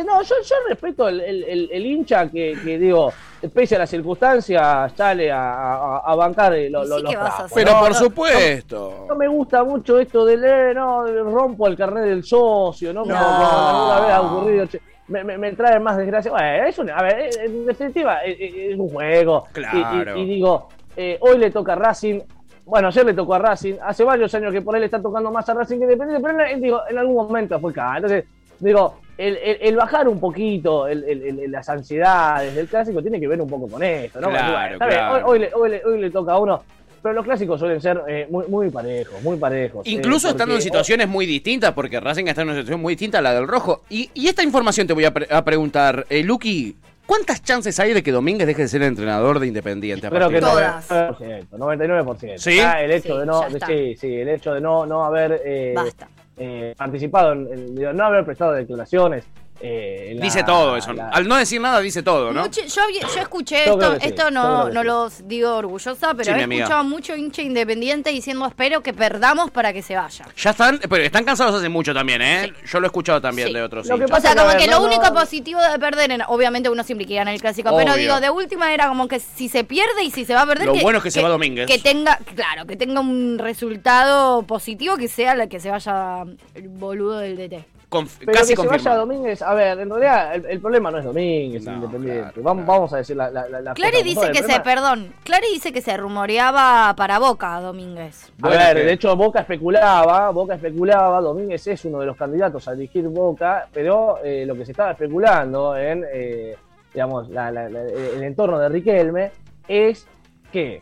No, 0.06 0.22
yo, 0.24 0.36
yo 0.44 0.56
respeto 0.70 1.08
el, 1.08 1.22
el- 1.22 1.44
el- 1.44 1.70
el 1.72 1.86
hincha 1.86 2.28
que, 2.30 2.58
que, 2.64 2.78
digo, 2.80 3.14
pese 3.54 3.76
a 3.76 3.80
las 3.80 3.90
circunstancias, 3.90 4.92
sale 4.96 5.32
a, 5.32 5.40
a- 5.40 6.02
a 6.06 6.16
bancar 6.16 6.54
eh, 6.56 6.70
lo- 6.70 6.84
Y 6.84 6.88
lo- 6.88 6.98
sí 6.98 7.04
los 7.04 7.12
que 7.12 7.18
vas 7.18 7.26
a 7.26 7.30
trapos, 7.38 7.46
hacer. 7.52 7.64
Pero 7.64 7.74
¿no? 7.76 7.80
por 7.80 7.90
No, 7.90 7.96
supuesto. 7.96 9.06
No 9.08 9.16
me 9.16 9.28
gusta 9.28 9.64
mucho 9.64 10.00
esto 10.00 10.26
del, 10.26 10.44
eh, 10.44 10.74
no, 10.74 11.06
rompo 11.24 11.68
el 11.68 11.78
carnet 11.78 12.06
del 12.06 12.24
socio, 12.24 12.92
¿no? 12.94 13.02
Como 13.04 13.14
No. 13.14 13.20
alguna 13.20 14.00
vez 14.08 14.16
ha 14.16 14.22
ocurrido. 14.22 14.66
Me, 15.08 15.24
me- 15.24 15.38
me 15.38 15.54
trae 15.54 15.80
más 15.80 15.96
desgracia. 15.98 16.32
Bueno, 16.32 16.66
es 16.68 16.78
una, 16.80 16.98
a 16.98 17.04
ver, 17.04 17.20
eh, 17.20 17.30
en 17.46 17.66
definitiva, 17.66 18.26
eh, 18.26 18.32
eh, 18.40 18.70
es 18.74 18.78
un 18.80 18.90
juego. 18.90 19.46
Y- 19.48 19.60
y- 19.60 19.62
Claro. 19.62 20.18
Y, 20.18 20.26
digo, 20.26 20.68
eh, 20.96 21.18
hoy 21.22 21.38
le 21.38 21.50
toca 21.52 21.74
a 21.74 21.76
Racing. 21.76 22.20
Bueno, 22.66 22.90
ayer 22.90 23.06
le 23.06 23.14
tocó 23.14 23.36
a 23.36 23.40
Racing. 23.40 23.76
Hace 23.82 24.04
varios 24.04 24.34
años 24.36 24.52
que 24.52 24.62
por 24.62 24.76
él 24.76 24.82
le 24.82 24.86
está 24.88 25.02
tocando 25.02 25.32
más 25.32 25.48
a 25.48 25.54
Racing 25.54 25.78
que 25.78 25.84
Independiente, 25.86 26.22
pero 26.28 26.46
en, 26.46 26.62
digo, 26.62 26.82
en 26.90 26.98
algún 26.98 27.16
momento 27.16 27.58
fue 27.60 27.72
acá. 27.72 27.94
Entonces, 27.96 28.26
digo, 28.60 28.96
el, 29.18 29.38
el- 29.38 29.58
el 29.62 29.76
bajar 29.78 30.08
un 30.10 30.20
poquito 30.20 30.88
el- 30.88 31.50
las 31.52 31.70
ansiedades 31.70 32.54
del 32.54 32.68
clásico 32.68 33.02
tiene 33.02 33.20
que 33.20 33.28
ver 33.30 33.42
un 33.42 33.50
poco 33.50 33.68
con 33.70 33.82
esto, 33.84 34.20
¿no? 34.20 34.30
Claro, 34.30 34.78
claro. 34.78 35.16
hoy, 35.16 35.22
hoy 35.26 35.40
le, 35.40 35.54
hoy 35.54 35.70
le- 35.70 35.86
hoy 35.86 36.00
le 36.02 36.12
toca 36.12 36.34
a 36.34 36.40
uno. 36.40 36.62
Pero 37.02 37.14
los 37.16 37.24
clásicos 37.26 37.60
suelen 37.60 37.80
ser 37.82 38.02
eh, 38.08 38.28
muy, 38.30 38.48
muy 38.48 38.70
parejos, 38.70 39.22
muy 39.22 39.38
parejos. 39.38 39.86
eh, 39.86 39.92
Incluso 39.92 40.30
estando 40.30 40.56
en 40.56 40.62
situaciones 40.62 41.08
muy 41.08 41.26
distintas, 41.26 41.74
porque 41.74 42.00
Racing 42.00 42.26
está 42.28 42.42
en 42.42 42.48
una 42.50 42.56
situación 42.58 42.82
muy 42.82 42.94
distinta 42.94 43.20
a 43.20 43.22
la 43.22 43.34
del 43.34 43.48
rojo. 43.48 43.84
Y, 43.90 44.10
y 44.14 44.28
esta 44.28 44.44
información 44.44 44.88
te 44.88 44.94
voy 44.94 45.06
a, 45.06 45.14
pre- 45.14 45.28
a 45.30 45.44
preguntar, 45.46 46.06
eh, 46.10 46.24
Luqui, 46.24 46.76
¿cuántas 47.06 47.42
chances 47.44 47.80
hay 47.80 47.94
de 47.94 48.04
que 48.04 48.12
Domínguez 48.12 48.48
deje 48.48 48.64
de 48.64 48.68
ser 48.68 48.82
entrenador 48.84 49.40
de 49.40 49.48
Independiente? 49.48 50.10
Creo 50.10 50.30
que 50.30 50.40
Todas. 50.42 50.90
99%, 50.90 51.48
99%. 51.52 52.38
¿Sí? 52.38 52.60
El 52.60 52.92
hecho 52.92 53.14
Sí, 53.14 53.20
de 53.20 53.26
no, 53.26 53.42
de- 53.50 53.60
sí, 53.66 53.96
sí, 54.00 54.16
el 54.16 54.30
hecho 54.30 54.54
de 54.54 54.62
no, 54.62 54.86
no 54.86 55.06
haber 55.06 55.42
eh, 55.46 55.74
Basta. 55.76 56.08
eh, 56.38 56.74
participado, 56.78 57.34
en, 57.34 57.48
en- 57.78 57.96
no 57.98 58.04
haber 58.06 58.26
prestado 58.26 58.54
declaraciones. 58.54 59.24
Eh, 59.62 60.14
la- 60.16 60.22
Dice 60.26 60.44
todo 60.44 60.78
eso. 60.78 60.94
la- 60.94 61.10
Al 61.10 61.28
no 61.28 61.36
decir 61.36 61.60
nada, 61.60 61.80
dice 61.80 62.04
todo, 62.04 62.32
¿no? 62.34 62.44
Mucho- 62.44 62.62
yo, 62.66 62.82
había- 62.84 63.02
yo 63.02 63.22
escuché 63.22 63.64
esto, 63.66 63.78
que 63.80 64.00
sí, 64.02 64.08
esto 64.08 64.32
no, 64.32 64.68
que 64.68 64.74
no 64.74 64.84
los 64.84 65.28
digo 65.28 65.56
orgullosa, 65.56 66.14
pero 66.14 66.34
Sí, 66.36 66.40
he 66.40 66.44
escuchado 66.56 66.84
mucho 66.84 67.16
hincha 67.16 67.42
independiente 67.42 68.10
diciendo 68.12 68.46
espero 68.46 68.82
que 68.84 68.94
perdamos 68.94 69.52
para 69.52 69.74
que 69.74 69.82
se 69.82 69.96
vaya. 69.96 70.26
Ya 70.38 70.50
están, 70.52 70.80
pero 70.90 70.98
están 71.04 71.24
cansados 71.26 71.56
hace 71.56 71.70
mucho 71.70 71.94
también, 71.94 72.22
¿eh? 72.22 72.54
Yo 72.72 72.80
lo 72.80 72.86
he 72.86 72.90
escuchado 72.90 73.20
también 73.22 73.48
Sí. 73.50 73.54
de 73.54 73.62
otros 73.64 73.88
Lo 73.88 73.98
que. 73.98 74.06
O 74.06 74.08
sea, 74.20 74.32
que, 74.32 74.38
como 74.38 74.48
ver, 74.50 74.58
que 74.58 74.68
no, 74.68 74.74
lo 74.74 74.80
no- 74.82 74.86
único 74.88 75.14
positivo 75.14 75.60
de 75.62 75.80
perder, 75.80 76.12
en- 76.12 76.22
obviamente 76.28 76.70
uno 76.70 76.84
siempre 76.84 77.06
quiere 77.08 77.20
ganar 77.22 77.34
el 77.34 77.42
clásico, 77.42 77.76
pero 77.76 77.96
digo, 77.96 78.20
de 78.20 78.30
última 78.30 78.74
era 78.74 78.88
como 78.88 79.08
que 79.08 79.20
si 79.20 79.50
se 79.50 79.64
pierde 79.64 80.04
y 80.04 80.12
si 80.12 80.26
se 80.26 80.34
va 80.34 80.42
a 80.42 80.46
perder. 80.48 80.68
Lo 80.68 80.76
bueno 80.76 80.98
es 81.00 81.04
que 81.04 81.12
se 81.12 81.22
va 81.22 81.30
Domínguez. 81.30 81.68
Que 81.68 81.78
tenga, 81.80 82.18
claro, 82.36 82.66
que 82.66 82.76
tenga 82.76 83.00
un 83.02 83.38
resultado 83.40 84.44
positivo 84.44 84.98
que 84.98 85.08
sea 85.08 85.36
la 85.36 85.48
que 85.48 85.60
se 85.60 85.70
vaya 85.70 86.24
el 86.56 86.68
boludo 86.70 87.20
del 87.20 87.36
DT. 87.38 87.66
Conf- 88.00 88.18
Pero 88.20 88.32
casi 88.34 88.50
que 88.56 88.62
se 88.62 88.68
vaya 88.68 88.70
confirmado. 88.70 89.00
Domínguez, 89.06 89.42
a 89.42 89.54
ver, 89.54 89.80
en 89.80 89.90
realidad 89.90 90.36
el, 90.36 90.46
el 90.46 90.60
problema 90.62 90.92
no 90.92 91.00
es 91.00 91.06
Domínguez, 91.06 91.64
No, 91.66 91.74
Independiente. 91.74 92.22
claro, 92.22 92.42
vamos, 92.44 92.64
claro. 92.66 92.78
vamos 92.80 92.94
a 92.94 92.98
decir 92.98 93.16
la, 93.18 93.30
la, 93.32 93.74
Clary 93.74 94.04
dice 94.04 94.32
que 94.32 94.44
se, 94.44 94.60
perdón, 94.62 95.14
Clary 95.24 95.48
dice 95.54 95.72
que 95.74 95.82
se 95.82 95.96
rumoreaba 95.98 96.94
para 96.96 97.20
Boca 97.20 97.60
Domínguez. 97.60 98.30
A 98.42 98.48
Bueno, 98.48 98.58
ver, 98.58 98.78
que- 98.78 98.84
de 98.84 98.94
hecho 98.94 99.16
Boca 99.16 99.40
especulaba, 99.42 100.30
Boca 100.32 100.56
especulaba, 100.56 101.22
Domínguez 101.22 101.66
es 101.68 101.86
uno 101.86 102.00
de 102.00 102.06
los 102.06 102.18
candidatos 102.18 102.68
a 102.68 102.74
dirigir 102.74 103.08
Boca, 103.08 103.68
pero 103.74 104.18
eh, 104.24 104.46
lo 104.46 104.56
que 104.56 104.66
se 104.66 104.72
estaba 104.72 104.92
especulando 104.92 105.76
en, 105.76 106.06
eh, 106.14 106.56
digamos, 106.94 107.30
la- 107.30 107.52
la- 107.52 107.70
la- 107.70 107.82
el 107.82 108.24
entorno 108.24 108.58
de 108.60 108.70
Riquelme 108.70 109.32
es 109.68 110.08
que, 110.52 110.82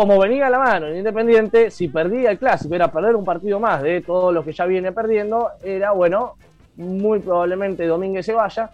como 0.00 0.18
venía 0.18 0.46
a 0.46 0.50
la 0.50 0.58
mano 0.58 0.86
en 0.86 0.96
Independiente, 0.96 1.70
si 1.70 1.88
perdía 1.88 2.30
el 2.30 2.38
clásico, 2.38 2.74
era 2.74 2.90
perder 2.90 3.14
un 3.14 3.22
partido 3.22 3.60
más 3.60 3.82
de 3.82 4.00
todos 4.00 4.32
los 4.32 4.46
que 4.46 4.52
ya 4.54 4.64
viene 4.64 4.92
perdiendo, 4.92 5.50
era, 5.62 5.92
bueno, 5.92 6.36
muy 6.76 7.18
probablemente 7.18 7.86
Domínguez 7.86 8.24
se 8.24 8.32
vaya, 8.32 8.70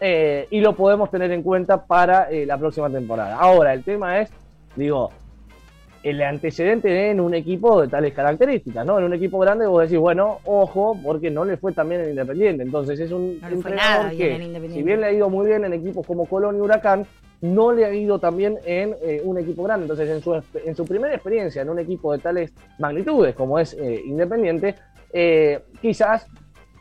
eh, 0.00 0.46
y 0.52 0.60
lo 0.60 0.76
podemos 0.76 1.10
tener 1.10 1.32
en 1.32 1.42
cuenta 1.42 1.84
para 1.84 2.30
eh, 2.30 2.46
la 2.46 2.56
próxima 2.56 2.88
temporada. 2.88 3.34
Ahora, 3.40 3.74
el 3.74 3.82
tema 3.82 4.20
es, 4.20 4.30
digo, 4.76 5.10
el 6.04 6.22
antecedente 6.22 7.10
en 7.10 7.18
un 7.18 7.34
equipo 7.34 7.80
de 7.80 7.88
tales 7.88 8.14
características, 8.14 8.86
¿no? 8.86 9.00
En 9.00 9.04
un 9.04 9.14
equipo 9.14 9.40
grande 9.40 9.66
vos 9.66 9.82
decís, 9.82 9.98
bueno, 9.98 10.38
ojo, 10.44 10.96
porque 11.02 11.28
no 11.28 11.44
le 11.44 11.56
fue 11.56 11.72
tan 11.72 11.88
bien 11.88 12.02
en 12.02 12.10
Independiente. 12.10 12.62
Entonces 12.62 13.00
es 13.00 13.10
un 13.10 13.40
No 13.40 13.50
le 13.50 13.56
fue 13.56 13.72
entrenador 13.72 14.10
bien 14.10 14.18
que, 14.18 14.34
en 14.36 14.42
Independiente. 14.42 14.76
si 14.76 14.82
bien 14.84 15.00
le 15.00 15.06
ha 15.08 15.12
ido 15.12 15.28
muy 15.28 15.48
bien 15.48 15.64
en 15.64 15.72
equipos 15.72 16.06
como 16.06 16.26
Colón 16.26 16.56
y 16.56 16.60
Huracán, 16.60 17.04
no 17.40 17.72
le 17.72 17.84
ha 17.84 17.92
ido 17.94 18.18
tan 18.18 18.36
bien 18.36 18.58
en 18.64 18.96
eh, 19.02 19.20
un 19.24 19.38
equipo 19.38 19.62
grande. 19.62 19.84
Entonces, 19.84 20.08
en 20.10 20.22
su, 20.22 20.34
en 20.64 20.74
su 20.76 20.84
primera 20.84 21.14
experiencia 21.14 21.62
en 21.62 21.70
un 21.70 21.78
equipo 21.78 22.12
de 22.12 22.18
tales 22.18 22.52
magnitudes 22.78 23.34
como 23.34 23.58
es 23.58 23.74
eh, 23.74 24.02
Independiente, 24.04 24.74
eh, 25.12 25.60
quizás 25.80 26.26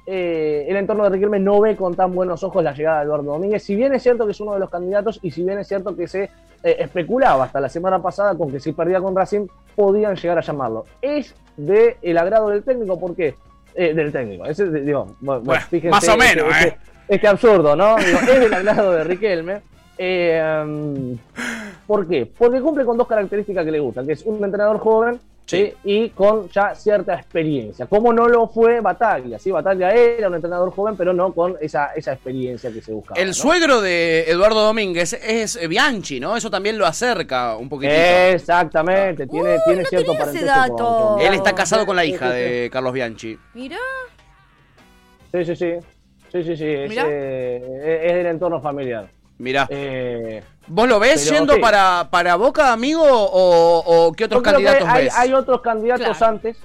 eh, 0.05 0.65
el 0.67 0.75
entorno 0.77 1.03
de 1.03 1.09
Riquelme 1.11 1.39
no 1.39 1.59
ve 1.61 1.75
con 1.75 1.95
tan 1.95 2.13
buenos 2.13 2.43
ojos 2.43 2.63
la 2.63 2.73
llegada 2.73 2.99
de 2.99 3.05
Eduardo 3.05 3.31
Domínguez. 3.33 3.63
Si 3.63 3.75
bien 3.75 3.93
es 3.93 4.03
cierto 4.03 4.25
que 4.25 4.31
es 4.31 4.39
uno 4.41 4.53
de 4.53 4.59
los 4.59 4.69
candidatos 4.69 5.19
y 5.21 5.31
si 5.31 5.43
bien 5.43 5.59
es 5.59 5.67
cierto 5.67 5.95
que 5.95 6.07
se 6.07 6.29
especulaba 6.63 7.43
hasta 7.45 7.59
la 7.61 7.69
semana 7.69 8.01
pasada 8.01 8.35
con 8.35 8.51
que 8.51 8.59
si 8.59 8.71
perdía 8.73 8.99
con 8.99 9.15
Racing 9.15 9.47
podían 9.75 10.15
llegar 10.15 10.39
a 10.39 10.41
llamarlo. 10.41 10.85
Es 11.01 11.35
de 11.55 11.97
el 12.01 12.17
agrado 12.17 12.49
del 12.49 12.63
técnico 12.63 12.99
porque 12.99 13.35
eh, 13.75 13.93
del 13.93 14.11
técnico. 14.11 14.43
Ese, 14.45 14.65
digo, 14.71 15.05
bueno, 15.19 15.41
Bueno, 15.41 15.61
fíjense 15.69 15.89
más 15.91 16.07
o 16.09 16.17
menos, 16.17 16.47
este, 16.49 16.67
¿eh? 16.67 16.77
este- 16.77 16.77
este 17.15 17.27
absurdo, 17.27 17.75
¿no? 17.75 17.95
Digo, 17.97 18.19
es 18.19 18.39
del 18.39 18.53
agrado 18.53 18.91
de 18.91 19.03
Riquelme. 19.03 19.61
Eh, 19.97 20.61
um, 20.63 21.17
¿Por 21.87 22.07
qué? 22.07 22.25
Porque 22.37 22.61
cumple 22.61 22.85
con 22.85 22.97
dos 22.97 23.07
características 23.07 23.65
que 23.65 23.71
le 23.71 23.79
gustan, 23.79 24.05
que 24.05 24.13
es 24.13 24.23
un 24.23 24.43
entrenador 24.43 24.79
joven 24.79 25.19
Sí. 25.45 25.67
¿sí? 25.67 25.73
y 25.85 26.09
con 26.09 26.49
ya 26.49 26.75
cierta 26.75 27.15
experiencia. 27.15 27.85
Como 27.85 28.11
no 28.11 28.27
lo 28.27 28.49
fue 28.49 28.81
Bataglia, 28.81 29.39
¿sí? 29.39 29.49
Bataglia 29.49 29.91
era 29.91 30.27
un 30.27 30.35
entrenador 30.35 30.71
joven, 30.71 30.97
pero 30.97 31.13
no 31.13 31.31
con 31.31 31.55
esa, 31.61 31.93
esa 31.95 32.11
experiencia 32.11 32.69
que 32.69 32.81
se 32.81 32.91
buscaba. 32.91 33.17
El 33.17 33.29
¿no? 33.29 33.33
suegro 33.33 33.79
de 33.79 34.29
Eduardo 34.29 34.61
Domínguez 34.61 35.13
es 35.13 35.57
Bianchi, 35.69 36.19
¿no? 36.19 36.35
Eso 36.35 36.51
también 36.51 36.77
lo 36.77 36.85
acerca 36.85 37.55
un 37.55 37.69
poquitito. 37.69 37.97
Exactamente, 37.97 39.25
tiene, 39.25 39.53
Uy, 39.55 39.61
tiene 39.65 39.83
no 39.83 39.87
cierto 39.87 40.17
parentesco 40.17 40.47
con- 40.53 40.69
dato. 40.69 41.13
con- 41.15 41.21
Él 41.21 41.33
está 41.33 41.55
casado 41.55 41.85
con 41.85 41.95
la 41.95 42.03
hija 42.03 42.29
de 42.29 42.69
Carlos 42.69 42.91
Bianchi. 42.91 43.37
Mirá. 43.53 43.77
Sí, 45.31 45.45
sí, 45.45 45.55
sí. 45.55 45.73
Sí, 46.29 46.43
sí, 46.43 46.57
sí. 46.57 46.65
Es, 46.67 46.91
eh, 46.97 48.01
es 48.03 48.13
del 48.15 48.25
entorno 48.25 48.59
familiar. 48.61 49.07
Mirá. 49.37 49.67
Eh, 49.69 50.43
¿Vos 50.67 50.87
lo 50.87 50.99
ves 50.99 51.23
pero 51.25 51.35
yendo 51.37 51.61
para, 51.61 52.07
para 52.09 52.35
Boca, 52.35 52.73
amigo? 52.73 53.03
¿O, 53.05 53.83
o 53.85 54.11
qué 54.13 54.25
otros 54.25 54.41
candidatos 54.41 54.87
hay, 54.87 55.03
ves? 55.05 55.15
hay 55.17 55.33
otros 55.33 55.61
candidatos 55.61 56.17
Claro. 56.17 56.33
antes. 56.33 56.57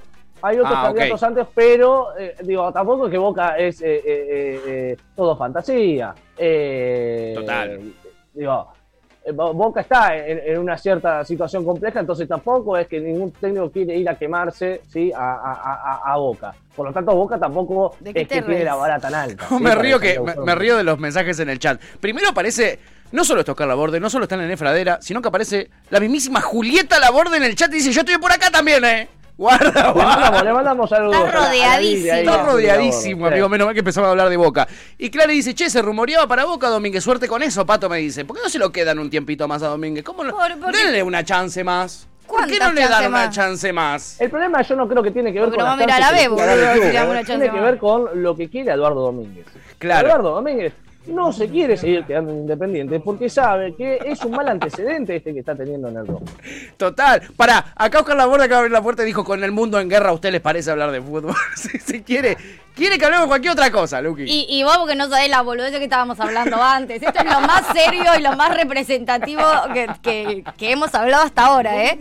Hay 0.44 0.58
otros 0.58 0.74
Ah, 0.76 0.82
candidatos 0.86 1.22
antes, 1.22 1.46
pero 1.54 2.18
eh, 2.18 2.34
digo, 2.42 2.72
tampoco 2.72 3.06
es 3.06 3.12
que 3.12 3.18
Boca 3.18 3.56
es 3.58 3.80
eh, 3.80 3.94
eh, 3.94 4.02
eh, 4.04 4.60
eh, 4.66 4.96
todo 5.14 5.36
fantasía. 5.36 6.12
Eh, 6.36 7.32
Total. 7.36 7.80
Digo, 8.34 8.72
Boca 9.34 9.82
está 9.82 10.16
en, 10.16 10.40
en 10.44 10.58
una 10.58 10.76
cierta 10.76 11.24
situación 11.24 11.64
compleja, 11.64 12.00
entonces 12.00 12.26
tampoco 12.28 12.76
es 12.76 12.88
que 12.88 12.98
ningún 13.00 13.30
técnico 13.32 13.70
quiere 13.70 13.96
ir 13.96 14.08
a 14.08 14.16
quemarse 14.16 14.80
¿sí? 14.92 15.12
a, 15.14 15.18
a- 15.34 16.00
a- 16.02 16.12
a 16.12 16.16
Boca. 16.16 16.54
Por 16.74 16.86
lo 16.86 16.92
tanto, 16.92 17.14
Boca 17.14 17.38
tampoco 17.38 17.94
¿De 18.00 18.12
qué 18.12 18.22
es 18.22 18.28
te 18.28 18.36
que 18.36 18.42
tiene 18.42 18.64
la 18.64 18.74
vara 18.74 18.98
tan 18.98 19.14
alta. 19.14 19.46
No, 19.50 19.58
¿sí? 19.58 19.62
me 19.62 19.74
río 19.74 20.00
que 20.00 20.18
me, 20.44 20.54
río 20.54 20.76
de 20.76 20.82
los 20.84 20.98
mensajes 20.98 21.38
en 21.38 21.50
el 21.50 21.58
chat. 21.58 21.80
Primero 22.00 22.30
aparece 22.30 22.78
no 23.12 23.24
solo 23.24 23.42
Oscar 23.46 23.68
Laborde, 23.68 24.00
no 24.00 24.08
solo 24.10 24.24
está 24.24 24.34
en 24.36 24.40
la 24.42 24.46
Nefradera, 24.48 24.98
sino 25.02 25.20
que 25.22 25.28
aparece 25.28 25.70
la 25.90 26.00
mismísima 26.00 26.40
Julieta 26.40 26.98
Laborde 26.98 27.36
en 27.36 27.44
el 27.44 27.54
chat 27.54 27.70
y 27.72 27.76
dice, 27.76 27.92
yo 27.92 28.00
estoy 28.00 28.16
por 28.18 28.32
acá 28.32 28.50
también, 28.50 28.84
eh. 28.84 29.08
Guarda, 29.42 29.66
Le 29.66 29.72
mandamos, 29.72 29.94
guarda. 29.94 30.44
le 30.44 30.52
mandamos 30.52 30.90
saludos. 30.90 31.16
Está 31.16 31.26
la- 31.26 31.40
la 31.40 31.46
rodeadísimo. 31.48 32.14
Está 32.14 32.36
la 32.36 32.42
rodeadísimo, 32.44 33.26
amigo. 33.26 33.48
Menos 33.48 33.64
mal 33.66 33.74
que 33.74 33.80
empezamos 33.80 34.06
a 34.06 34.10
hablar 34.12 34.28
de 34.28 34.36
Boca. 34.36 34.68
Y 34.98 35.10
Clara 35.10 35.32
dice, 35.32 35.52
che, 35.54 35.68
se 35.68 35.82
rumoreaba 35.82 36.28
para 36.28 36.44
Boca, 36.44 36.68
Domínguez. 36.68 37.02
Suerte 37.02 37.26
con 37.26 37.42
eso, 37.42 37.66
Pato 37.66 37.88
me 37.88 37.98
dice. 37.98 38.24
¿Por 38.24 38.36
qué 38.36 38.42
no 38.44 38.48
se 38.48 38.58
lo 38.60 38.70
quedan 38.70 39.00
un 39.00 39.10
tiempito 39.10 39.48
más 39.48 39.62
a 39.64 39.68
Domínguez? 39.68 40.04
¿Cómo 40.04 40.22
no? 40.22 40.30
Por- 40.36 40.58
porque- 40.60 40.78
Denle 40.78 41.02
una 41.02 41.24
chance 41.24 41.64
más. 41.64 42.06
¿Por 42.26 42.46
qué 42.46 42.56
¿Cuántas 42.56 42.68
no 42.68 42.74
le 42.80 42.88
dan 42.88 43.06
una 43.08 43.30
chance 43.30 43.72
más? 43.72 44.20
El 44.20 44.30
problema 44.30 44.62
yo 44.62 44.76
no 44.76 44.88
creo 44.88 45.02
que 45.02 45.10
tiene 45.10 45.32
que 45.32 45.40
ver 45.40 45.48
Porque 45.48 45.56
con 45.58 45.64
no 45.64 45.70
va 45.70 45.72
a 45.72 45.76
las 45.76 45.86
mirar 45.86 46.02
a 46.02 46.06
chances 46.06 46.22
Bebo, 46.24 46.36
que 46.36 46.42
le 46.46 46.56
le 46.92 47.02
una 47.10 47.24
chance 47.24 47.32
Tiene 47.42 47.50
que 47.50 47.60
ver 47.60 47.78
con 47.78 48.22
lo 48.22 48.36
que 48.36 48.48
quiere 48.48 48.72
Eduardo 48.72 49.00
Domínguez. 49.02 49.44
Claro. 49.78 50.06
Eduardo 50.06 50.30
Domínguez 50.36 50.72
no 51.06 51.32
se 51.32 51.48
quiere 51.48 51.76
seguir 51.76 52.04
quedando 52.04 52.30
en 52.32 52.38
Independiente 52.38 53.00
porque 53.00 53.28
sabe 53.28 53.74
que 53.74 53.98
es 54.04 54.24
un 54.24 54.32
mal 54.32 54.48
antecedente 54.48 55.16
este 55.16 55.32
que 55.32 55.40
está 55.40 55.54
teniendo 55.54 55.88
en 55.88 55.96
el 55.96 56.06
rojo. 56.06 56.22
Total. 56.76 57.22
Pará, 57.36 57.72
acá 57.76 58.00
Oscar 58.00 58.16
Laborde 58.16 58.44
acaba 58.44 58.60
de 58.60 58.66
abrir 58.66 58.72
la 58.72 58.82
puerta 58.82 59.02
y 59.02 59.06
dijo, 59.06 59.24
con 59.24 59.42
el 59.42 59.50
mundo 59.52 59.80
en 59.80 59.88
guerra, 59.88 60.10
¿a 60.10 60.12
usted 60.12 60.30
les 60.30 60.40
parece 60.40 60.70
hablar 60.70 60.90
de 60.92 61.00
fútbol? 61.02 61.34
si, 61.56 61.78
si 61.78 62.02
quiere, 62.02 62.36
quiere 62.74 62.98
que 62.98 63.04
hablemos 63.04 63.24
de 63.26 63.28
cualquier 63.28 63.52
otra 63.52 63.70
cosa, 63.72 64.00
Luqui. 64.00 64.24
Y, 64.24 64.46
y 64.48 64.62
vos 64.62 64.78
porque 64.78 64.94
no 64.94 65.08
sabés 65.08 65.28
la 65.28 65.42
boludez 65.42 65.72
que 65.76 65.84
estábamos 65.84 66.18
hablando 66.20 66.62
antes. 66.62 67.02
Esto 67.02 67.18
es 67.18 67.24
lo 67.24 67.40
más 67.40 67.64
serio 67.74 68.04
y 68.18 68.22
lo 68.22 68.32
más 68.36 68.54
representativo 68.56 69.42
que, 69.74 69.88
que- 70.02 70.44
que 70.56 70.70
hemos 70.72 70.94
hablado 70.94 71.24
hasta 71.24 71.46
ahora, 71.46 71.84
¿eh? 71.84 71.98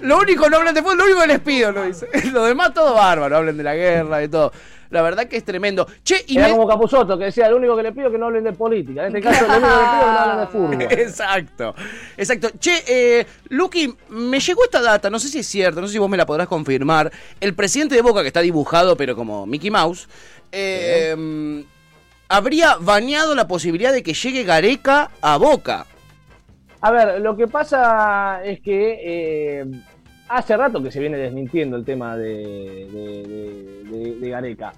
Lo 0.00 0.18
único 0.18 0.48
no 0.50 0.58
hablan 0.58 0.74
de 0.74 0.82
fútbol, 0.82 0.98
lo 0.98 1.04
único 1.04 1.20
que 1.22 1.26
les 1.28 1.40
pido, 1.40 1.72
lo 1.72 1.82
dice. 1.84 2.06
Lo 2.32 2.44
demás 2.44 2.74
todo 2.74 2.94
bárbaro, 2.94 3.36
hablen 3.36 3.56
de 3.56 3.62
la 3.62 3.74
guerra 3.74 4.22
y 4.22 4.28
todo. 4.28 4.52
La 4.90 5.02
verdad 5.02 5.26
que 5.26 5.36
es 5.36 5.44
tremendo. 5.44 5.86
Che, 6.04 6.24
y 6.26 6.38
Era 6.38 6.48
me- 6.48 6.54
como 6.54 6.66
Capusotto 6.68 7.18
que 7.18 7.24
decía, 7.26 7.48
lo 7.50 7.56
único 7.56 7.76
que 7.76 7.82
le 7.82 7.92
pido 7.92 8.06
es 8.06 8.12
que 8.12 8.18
no 8.18 8.26
hablen 8.26 8.44
de 8.44 8.52
política. 8.52 9.06
En 9.06 9.16
este 9.16 9.20
caso, 9.28 9.46
lo 9.46 9.56
único 9.56 9.68
que 9.68 9.74
le 9.74 9.88
pido 9.88 9.98
es 9.98 10.00
que 10.00 10.06
no 10.06 10.18
hablen 10.18 10.38
de 10.40 10.46
fútbol. 10.46 10.82
Exacto, 11.00 11.74
exacto. 12.16 12.48
Che, 12.58 12.82
eh, 12.86 13.26
Luqui, 13.48 13.94
me 14.10 14.38
llegó 14.40 14.64
esta 14.64 14.80
data, 14.80 15.10
no 15.10 15.18
sé 15.18 15.28
si 15.28 15.38
es 15.40 15.46
cierta, 15.46 15.80
no 15.80 15.86
sé 15.86 15.94
si 15.94 15.98
vos 15.98 16.08
me 16.10 16.16
la 16.16 16.26
podrás 16.26 16.46
confirmar. 16.48 17.10
El 17.40 17.54
presidente 17.54 17.94
de 17.94 18.02
Boca, 18.02 18.22
que 18.22 18.28
está 18.28 18.40
dibujado, 18.40 18.96
pero 18.96 19.14
como 19.16 19.46
Mickey 19.46 19.70
Mouse, 19.70 20.08
eh, 20.52 21.64
habría 22.28 22.76
bañado 22.80 23.34
la 23.34 23.46
posibilidad 23.48 23.92
de 23.92 24.02
que 24.02 24.14
llegue 24.14 24.44
Gareca 24.44 25.10
a 25.20 25.36
Boca. 25.36 25.86
A 26.80 26.90
ver, 26.90 27.20
lo 27.20 27.36
que 27.36 27.48
pasa 27.48 28.40
es 28.44 28.60
que 28.60 28.98
eh, 29.02 29.64
hace 30.28 30.56
rato 30.56 30.82
que 30.82 30.90
se 30.90 31.00
viene 31.00 31.16
desmintiendo 31.16 31.76
el 31.76 31.84
tema 31.84 32.16
de, 32.16 32.28
de, 32.92 33.22
de- 33.22 33.84
de- 33.98 34.14
de 34.20 34.28
Gareca. 34.30 34.72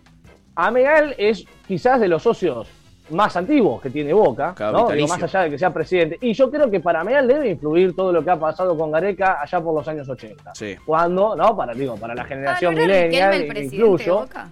Ameal 0.55 1.15
es 1.19 1.45
quizás 1.67 2.01
de 2.01 2.09
los 2.09 2.23
socios 2.23 2.67
más 3.11 3.35
antiguos 3.37 3.81
que 3.81 3.89
tiene 3.91 4.13
Boca, 4.13 4.55
¿no? 4.73 4.89
Digo, 4.91 5.09
más 5.09 5.23
allá 5.23 5.43
de 5.43 5.51
que 5.51 5.59
sea 5.59 5.73
presidente. 5.73 6.19
Y 6.21 6.35
yo 6.35 6.51
creo 6.51 6.71
que 6.71 6.81
para 6.81 7.01
Ameal 7.01 7.27
debe 7.27 7.49
influir 7.51 7.95
todo 7.97 8.13
lo 8.13 8.23
que 8.23 8.31
ha 8.31 8.37
pasado 8.37 8.77
con 8.77 8.91
Gareca 8.91 9.39
allá 9.41 9.61
por 9.61 9.75
los 9.75 9.87
años 9.89 10.09
80. 10.09 10.55
Sí. 10.55 10.77
Cuando, 10.85 11.35
¿no? 11.35 11.57
Para, 11.57 11.73
digo, 11.75 11.97
para 11.97 12.15
la 12.15 12.23
Ah, 12.23 12.27
generación 12.27 12.75
¿no 12.75 12.83
el 12.83 12.91
e 12.91 13.09
presidente 13.09 13.77
incluyo. 13.77 14.05
de 14.05 14.11
Boca? 14.11 14.49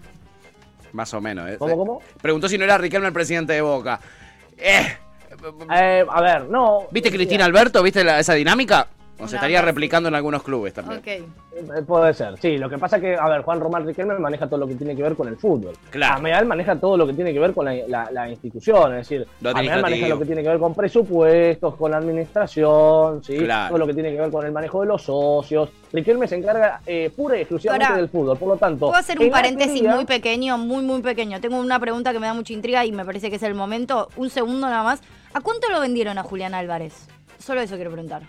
Más 0.93 1.13
o 1.13 1.21
menos. 1.21 1.51
¿eh? 1.51 1.57
¿Cómo, 1.59 1.77
cómo? 1.77 2.03
Preguntó 2.23 2.49
si 2.49 2.57
no 2.57 2.65
era 2.65 2.79
Riquelme 2.79 3.09
el 3.09 3.13
presidente 3.13 3.53
de 3.53 3.61
Boca. 3.61 4.01
Eh, 4.57 4.87
Eh, 5.77 6.05
a 6.09 6.23
ver, 6.23 6.45
no. 6.49 6.85
¿Viste 6.91 7.11
Cristina 7.11 7.45
Alberto? 7.45 7.83
¿Viste 7.83 8.03
la- 8.03 8.19
esa 8.19 8.33
dinámica? 8.33 8.87
O 9.19 9.27
se 9.29 9.37
estaría 9.37 9.63
replicando 9.63 10.09
en 10.09 10.15
algunos 10.15 10.43
clubes 10.43 10.75
también. 10.75 10.99
Ok. 11.01 11.07
Eh, 11.07 11.25
Puede 11.87 12.13
ser, 12.13 12.39
sí. 12.39 12.59
Lo 12.59 12.69
que 12.69 12.77
pasa 12.77 12.97
es 12.97 13.03
que, 13.03 13.17
a 13.17 13.27
ver, 13.31 13.41
Juan 13.43 13.61
Román 13.61 13.87
Riquelme 13.87 14.15
maneja 14.19 14.47
todo 14.47 14.59
lo 14.59 14.67
que 14.69 14.75
tiene 14.75 14.95
que 14.95 15.03
ver 15.03 15.15
con 15.17 15.27
el 15.27 15.37
fútbol. 15.39 15.73
Claro. 15.91 16.17
Ameal 16.17 16.45
maneja 16.45 16.77
todo 16.77 16.99
lo 16.99 17.07
que 17.07 17.15
tiene 17.15 17.33
que 17.33 17.39
ver 17.39 17.55
con 17.55 17.65
la, 17.65 17.75
la- 17.89 18.11
la 18.11 18.29
institución, 18.29 18.93
es 18.95 19.09
decir, 19.09 19.27
Ameal 19.43 19.81
maneja 19.81 20.09
lo 20.09 20.19
que 20.19 20.27
tiene 20.27 20.43
que 20.43 20.49
ver 20.51 20.59
con 20.59 20.75
presupuestos, 20.75 21.75
con 21.77 21.91
la 21.93 21.97
administración, 21.97 23.25
¿sí? 23.25 23.39
Claro. 23.39 23.69
todo 23.71 23.79
lo 23.79 23.87
que 23.87 23.95
tiene 23.95 24.13
que 24.13 24.21
ver 24.21 24.31
con 24.31 24.45
el 24.45 24.53
manejo 24.53 24.83
de 24.83 24.87
los 24.89 25.03
socios. 25.03 25.71
Riquelme 25.93 26.29
se 26.29 26.37
encarga 26.37 26.81
eh, 26.87 27.11
pura 27.17 27.39
y 27.39 27.41
exclusivamente 27.41 27.87
Ahora, 27.87 27.97
del 27.99 28.09
fútbol, 28.11 28.37
por 28.37 28.49
lo 28.49 28.57
tanto... 28.57 28.87
Puedo 28.87 28.97
hacer 28.99 29.19
un 29.19 29.31
paréntesis 29.31 29.81
teoría- 29.81 29.95
muy 29.95 30.05
pequeño, 30.05 30.59
muy, 30.59 30.83
muy 30.85 31.01
pequeño. 31.01 31.41
Tengo 31.41 31.59
una 31.59 31.81
pregunta 31.81 32.13
que 32.13 32.21
me 32.21 32.27
da 32.27 32.35
mucha 32.35 32.53
intriga 32.53 32.85
y 32.85 32.93
me 32.93 33.05
parece 33.05 33.31
que 33.31 33.37
es 33.37 33.43
el 33.43 33.55
momento. 33.55 34.09
Un 34.17 34.29
segundo 34.29 34.69
nada 34.69 34.83
más. 34.83 35.01
¿A 35.33 35.41
cuánto 35.41 35.71
lo 35.71 35.81
vendieron 35.81 36.19
a 36.19 36.23
Julián 36.23 36.55
Álvarez? 36.55 37.07
Solo 37.39 37.61
eso 37.63 37.77
quiero 37.77 37.91
preguntar. 37.93 38.23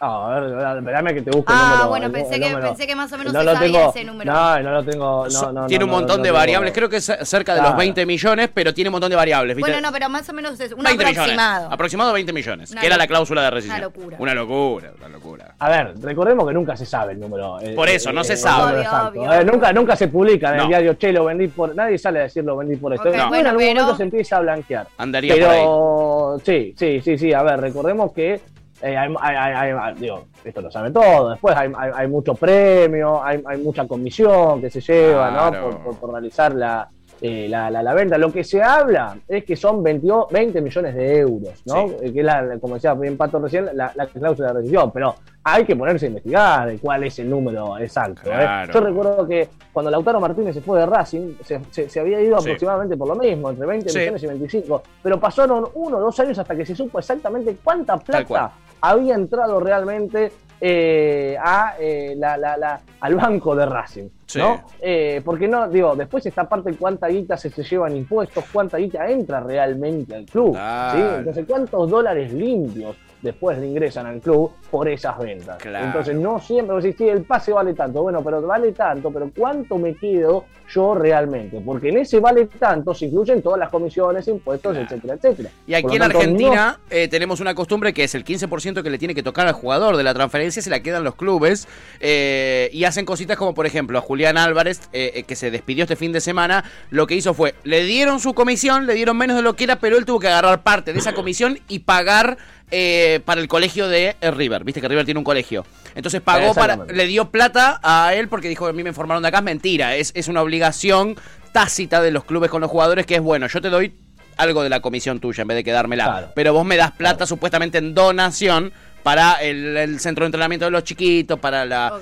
Ah, 0.00 0.36
a 0.36 0.40
ver, 0.40 0.78
espérame 0.78 1.14
que 1.14 1.22
te 1.22 1.30
busque 1.30 1.52
el 1.52 1.58
Ah, 1.58 1.68
número. 1.70 1.88
bueno, 1.88 2.06
el- 2.06 2.12
pensé 2.12 2.34
el 2.34 2.40
que- 2.42 2.48
número. 2.50 2.68
pensé 2.68 2.86
que 2.86 2.94
más 2.96 3.12
o 3.12 3.16
menos 3.16 3.32
No 3.32 3.38
se 3.40 3.44
lo 3.46 3.52
sabía 3.54 3.72
tengo- 3.78 3.90
ese 3.90 4.04
número. 4.04 4.32
No, 4.32 4.60
no 4.60 4.70
lo 4.72 4.84
tengo... 4.84 5.26
No, 5.28 5.52
no, 5.52 5.66
tiene 5.66 5.78
no, 5.78 5.86
un 5.86 5.90
no, 5.92 5.96
montón 5.98 6.16
no 6.18 6.24
de 6.24 6.30
variables, 6.30 6.72
creo 6.74 6.88
que 6.90 6.96
es 6.96 7.04
cerca 7.22 7.52
de 7.54 7.60
los 7.60 7.68
Claro. 7.68 7.78
20 7.78 8.04
millones, 8.04 8.50
pero 8.52 8.74
tiene 8.74 8.88
un 8.90 8.92
montón 8.92 9.08
de 9.08 9.16
variables, 9.16 9.56
¿viste? 9.56 9.70
Bueno, 9.70 9.86
no, 9.86 9.92
pero 9.94 10.08
más 10.10 10.28
o 10.28 10.32
menos 10.34 10.60
es 10.60 10.72
un 10.72 10.82
20 10.82 11.04
aproximado. 11.04 11.54
millones. 11.60 11.72
Aproximado 11.74 12.12
20 12.12 12.32
millones, 12.34 12.70
Una 12.72 12.80
que 12.80 12.86
era 12.86 12.96
la 12.98 13.06
cláusula 13.06 13.42
de 13.44 13.50
rescisión. 13.50 13.78
una 13.78 13.86
locura. 13.86 14.16
Una 14.18 14.34
locura, 14.34 14.92
una 14.98 15.08
locura. 15.08 15.54
A 15.58 15.68
ver, 15.70 15.94
recordemos 16.02 16.46
que 16.48 16.52
nunca 16.54 16.76
se 16.76 16.84
sabe 16.84 17.12
el 17.12 17.20
número. 17.20 17.60
eh, 17.60 17.74
Por 17.74 17.88
eso, 17.88 18.10
eh, 18.10 18.12
no 18.12 18.24
se 18.24 18.32
el 18.34 18.38
sabe. 18.40 18.58
número 18.58 18.74
Obvio, 18.80 18.82
exacto, 18.82 19.08
obvio, 19.20 19.22
eh, 19.32 19.38
obvio. 19.40 19.52
nunca, 19.52 19.72
nunca 19.72 19.96
se 19.96 20.08
publica 20.08 20.50
en 20.50 20.56
No. 20.56 20.62
el 20.64 20.68
diario, 20.68 20.94
che, 20.94 21.12
lo 21.12 21.24
vendí 21.24 21.48
por. 21.48 21.74
Nadie 21.74 21.96
sale 21.98 22.18
a 22.18 22.22
decir 22.24 22.44
lo 22.44 22.56
vendí 22.56 22.76
por 22.76 22.92
esto. 22.92 23.08
Ok, 23.08 23.14
Después 23.14 23.28
bueno, 23.30 23.40
en 23.42 23.46
algún 23.46 23.64
pero- 23.64 23.80
momento 23.80 23.96
se 23.96 24.02
empieza 24.02 24.36
a 24.36 24.40
blanquear. 24.40 24.86
Andaría 24.98 25.34
por 25.34 25.44
ahí. 25.44 25.60
Pero 25.60 26.40
sí, 26.44 26.74
sí, 26.76 27.00
sí, 27.00 27.16
sí. 27.16 27.32
A 27.32 27.42
ver, 27.42 27.60
recordemos 27.60 28.12
que 28.12 28.40
eh, 28.82 28.96
hay, 28.96 29.14
hay- 29.20 29.94
digo, 29.94 30.24
esto 30.44 30.60
lo 30.60 30.70
saben 30.70 30.92
todos. 30.92 31.32
Después 31.32 31.54
hay, 31.56 32.08
mucho 32.08 32.34
premio, 32.34 33.22
hay, 33.22 33.42
hay 33.46 33.58
mucha 33.62 33.86
comisión 33.86 34.60
que 34.60 34.70
se 34.70 34.80
lleva, 34.80 35.30
¿no? 35.30 35.60
Por, 35.62 35.78
por- 35.78 35.96
por 35.98 36.12
realizar 36.12 36.54
la, 36.54 36.88
eh, 37.20 37.46
la, 37.48 37.70
la- 37.70 37.82
la 37.82 37.94
venta. 37.94 38.18
Lo 38.18 38.32
que 38.32 38.42
se 38.44 38.62
habla 38.62 39.16
es 39.28 39.44
que 39.44 39.56
son 39.56 39.82
20, 39.82 40.06
20 40.30 40.60
millones 40.60 40.94
de 40.94 41.18
euros, 41.18 41.62
¿no? 41.66 41.88
Sí. 41.88 41.94
Eh, 42.02 42.12
Que 42.12 42.20
es, 42.20 42.26
la, 42.26 42.58
como 42.60 42.74
decía 42.74 42.94
bien 42.94 43.16
Pato 43.16 43.38
recién, 43.38 43.68
la, 43.74 43.92
la 43.94 44.06
cláusula 44.06 44.48
de 44.48 44.54
rescisión. 44.54 44.90
Pero 44.92 45.14
hay 45.46 45.64
que 45.64 45.76
ponerse 45.76 46.06
a 46.06 46.08
investigar 46.08 46.66
de 46.68 46.78
cuál 46.78 47.04
es 47.04 47.18
el 47.18 47.28
número 47.30 47.78
exacto. 47.78 48.22
¿eh? 48.32 48.66
Yo 48.72 48.80
recuerdo 48.80 49.26
que 49.28 49.48
cuando 49.72 49.90
Lautaro 49.90 50.18
Martínez 50.18 50.54
se 50.54 50.62
fue 50.62 50.80
de 50.80 50.86
Racing, 50.86 51.34
se, 51.44 51.60
se- 51.70 51.88
se 51.88 52.00
había 52.00 52.18
ido 52.20 52.38
Sí. 52.38 52.44
aproximadamente 52.48 52.96
por 52.96 53.08
lo 53.08 53.14
mismo, 53.14 53.50
entre 53.50 53.66
20 53.66 53.88
Sí. 53.90 53.98
millones 53.98 54.22
y 54.22 54.26
25. 54.26 54.82
Pero 55.02 55.20
pasaron 55.20 55.66
uno 55.74 55.98
o 55.98 56.00
dos 56.00 56.18
años 56.20 56.38
hasta 56.38 56.56
que 56.56 56.64
se 56.66 56.74
supo 56.74 56.98
exactamente 56.98 57.56
cuánta 57.62 57.96
plata 57.98 58.52
había 58.90 59.14
entrado 59.14 59.60
realmente 59.60 60.32
eh, 60.60 61.36
a, 61.42 61.74
eh, 61.78 62.14
la- 62.16 62.36
la- 62.38 62.56
la- 62.56 62.80
al 63.00 63.14
banco 63.16 63.54
de 63.54 63.66
Racing. 63.66 64.08
Sí. 64.24 64.38
¿no? 64.38 64.62
Eh, 64.80 65.20
porque 65.24 65.46
no, 65.46 65.68
digo, 65.68 65.94
después 65.94 66.24
esta 66.24 66.48
parte 66.48 66.74
cuánta 66.76 67.08
guita 67.08 67.36
se, 67.36 67.50
se 67.50 67.62
llevan 67.64 67.94
impuestos, 67.96 68.44
cuánta 68.52 68.78
guita 68.78 69.06
entra 69.10 69.40
realmente 69.40 70.14
al 70.14 70.24
club. 70.24 70.52
Claro. 70.52 70.98
¿sí? 70.98 71.04
Entonces, 71.18 71.44
cuántos 71.46 71.90
dólares 71.90 72.32
limpios 72.32 72.96
después 73.24 73.58
le 73.58 73.66
ingresan 73.66 74.06
al 74.06 74.20
club 74.20 74.52
por 74.70 74.86
esas 74.88 75.18
ventas. 75.18 75.56
Claro. 75.56 75.86
Entonces 75.86 76.14
no 76.14 76.38
siempre 76.38 76.76
decís, 76.76 76.94
sí, 76.98 77.08
el 77.08 77.22
pase 77.22 77.52
vale 77.52 77.72
tanto, 77.74 78.02
bueno, 78.02 78.22
pero 78.22 78.42
vale 78.42 78.72
tanto, 78.72 79.10
pero 79.10 79.30
¿cuánto 79.36 79.78
me 79.78 79.94
quedo 79.94 80.44
yo 80.68 80.94
realmente? 80.94 81.60
Porque 81.64 81.88
en 81.88 81.98
ese 81.98 82.20
vale 82.20 82.46
tanto 82.46 82.94
se 82.94 83.06
incluyen 83.06 83.40
todas 83.42 83.58
las 83.58 83.70
comisiones, 83.70 84.28
impuestos, 84.28 84.72
Claro. 84.72 84.86
etcétera, 84.86 85.14
etcétera. 85.14 85.50
Y 85.66 85.74
aquí 85.74 85.94
en 85.94 86.00
tanto, 86.00 86.18
Argentina 86.18 86.78
eh, 86.90 87.08
tenemos 87.08 87.40
una 87.40 87.54
costumbre 87.54 87.94
que 87.94 88.04
es 88.04 88.14
el 88.14 88.24
15% 88.24 88.82
que 88.82 88.90
le 88.90 88.98
tiene 88.98 89.14
que 89.14 89.22
tocar 89.22 89.46
al 89.46 89.54
jugador 89.54 89.96
de 89.96 90.02
la 90.02 90.12
transferencia, 90.12 90.60
se 90.60 90.70
la 90.70 90.80
quedan 90.80 91.02
los 91.02 91.14
clubes 91.14 91.66
eh, 92.00 92.68
y 92.72 92.84
hacen 92.84 93.06
cositas 93.06 93.38
como 93.38 93.54
por 93.54 93.64
ejemplo 93.66 93.98
a 93.98 94.02
Julián 94.02 94.36
Álvarez, 94.36 94.82
eh, 94.92 95.24
que 95.26 95.34
se 95.34 95.50
despidió 95.50 95.84
este 95.84 95.96
fin 95.96 96.12
de 96.12 96.20
semana, 96.20 96.64
lo 96.90 97.06
que 97.06 97.14
hizo 97.14 97.32
fue, 97.32 97.54
le 97.64 97.84
dieron 97.84 98.20
su 98.20 98.34
comisión, 98.34 98.86
le 98.86 98.92
dieron 98.94 99.16
menos 99.16 99.36
de 99.36 99.42
lo 99.42 99.54
que 99.54 99.64
era, 99.64 99.76
pero 99.76 99.96
él 99.96 100.04
tuvo 100.04 100.20
que 100.20 100.28
agarrar 100.28 100.62
parte 100.62 100.92
de 100.92 100.98
esa 100.98 101.14
comisión 101.14 101.58
y 101.68 101.80
pagar 101.80 102.36
eh, 102.70 103.20
para 103.24 103.40
el 103.40 103.48
colegio 103.48 103.88
de 103.88 104.16
eh, 104.20 104.30
River, 104.30 104.64
viste 104.64 104.80
que 104.80 104.88
River 104.88 105.04
tiene 105.04 105.18
un 105.18 105.24
colegio. 105.24 105.64
Entonces 105.94 106.20
pagó 106.20 106.54
para, 106.54 106.76
le 106.76 107.06
dio 107.06 107.30
plata 107.30 107.80
a 107.82 108.14
él 108.14 108.28
porque 108.28 108.48
dijo, 108.48 108.66
a 108.66 108.72
mí 108.72 108.82
me 108.82 108.90
informaron 108.90 109.22
de 109.22 109.28
acá, 109.28 109.38
es 109.38 109.44
mentira, 109.44 109.96
es, 109.96 110.12
es 110.14 110.28
una 110.28 110.42
obligación 110.42 111.16
tácita 111.52 112.02
de 112.02 112.10
los 112.10 112.24
clubes 112.24 112.50
con 112.50 112.60
los 112.60 112.70
jugadores 112.70 113.06
que 113.06 113.14
es 113.14 113.20
bueno, 113.20 113.46
yo 113.46 113.60
te 113.60 113.70
doy 113.70 113.94
algo 114.36 114.62
de 114.62 114.68
la 114.68 114.80
comisión 114.80 115.20
tuya 115.20 115.42
en 115.42 115.48
vez 115.48 115.56
de 115.56 115.64
quedármela. 115.64 116.04
Claro. 116.04 116.28
Pero 116.34 116.52
vos 116.52 116.64
me 116.64 116.76
das 116.76 116.92
plata 116.92 117.26
supuestamente 117.26 117.78
en 117.78 117.94
donación 117.94 118.72
para 119.04 119.34
el, 119.34 119.76
el 119.76 120.00
centro 120.00 120.24
de 120.24 120.28
entrenamiento 120.28 120.64
de 120.64 120.70
los 120.72 120.82
chiquitos, 120.82 121.38
para 121.38 121.64
la... 121.66 121.92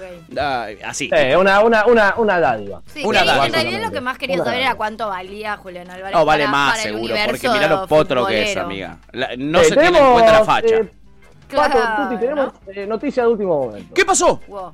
Así. 0.87 1.11
Una, 1.39 1.61
una, 1.61 1.85
una, 1.87 2.15
una 2.17 2.39
dádiva. 2.41 2.81
Sí, 2.87 3.03
Una 3.05 3.25
data. 3.25 3.47
en 3.47 3.53
realidad 3.53 3.83
lo 3.83 3.91
que 3.91 4.01
más 4.01 4.17
quería 4.17 4.37
Una 4.37 4.45
saber 4.45 4.61
era 4.61 4.75
cuánto 4.77 5.09
valía 5.09 5.57
Julián 5.57 5.91
Álvarez. 5.91 6.17
No, 6.17 6.25
vale 6.25 6.45
para- 6.45 6.53
más 6.53 6.71
para 6.79 6.83
el 6.85 6.95
seguro, 6.95 7.15
porque 7.27 7.49
mirá 7.51 7.67
lo 7.67 7.87
potro 7.89 8.25
que 8.27 8.53
es, 8.53 8.57
amiga. 8.57 8.97
La- 9.11 9.31
no 9.37 9.61
Eh, 9.61 9.65
se 9.65 9.71
tiene 9.73 9.89
en 9.89 9.93
tenemos, 9.95 10.13
cuenta 10.13 10.33
la 10.33 10.45
facha. 10.45 10.75
eh, 10.77 10.91
Pato, 11.55 11.73
Claro, 11.79 12.09
Tuti, 12.09 12.21
tenemos 12.21 12.53
eh, 12.69 12.87
noticia 12.87 13.25
de 13.25 13.29
último 13.29 13.65
momento. 13.67 13.93
¿Qué 13.95 14.05
pasó? 14.07 14.41
Wow. 14.49 14.73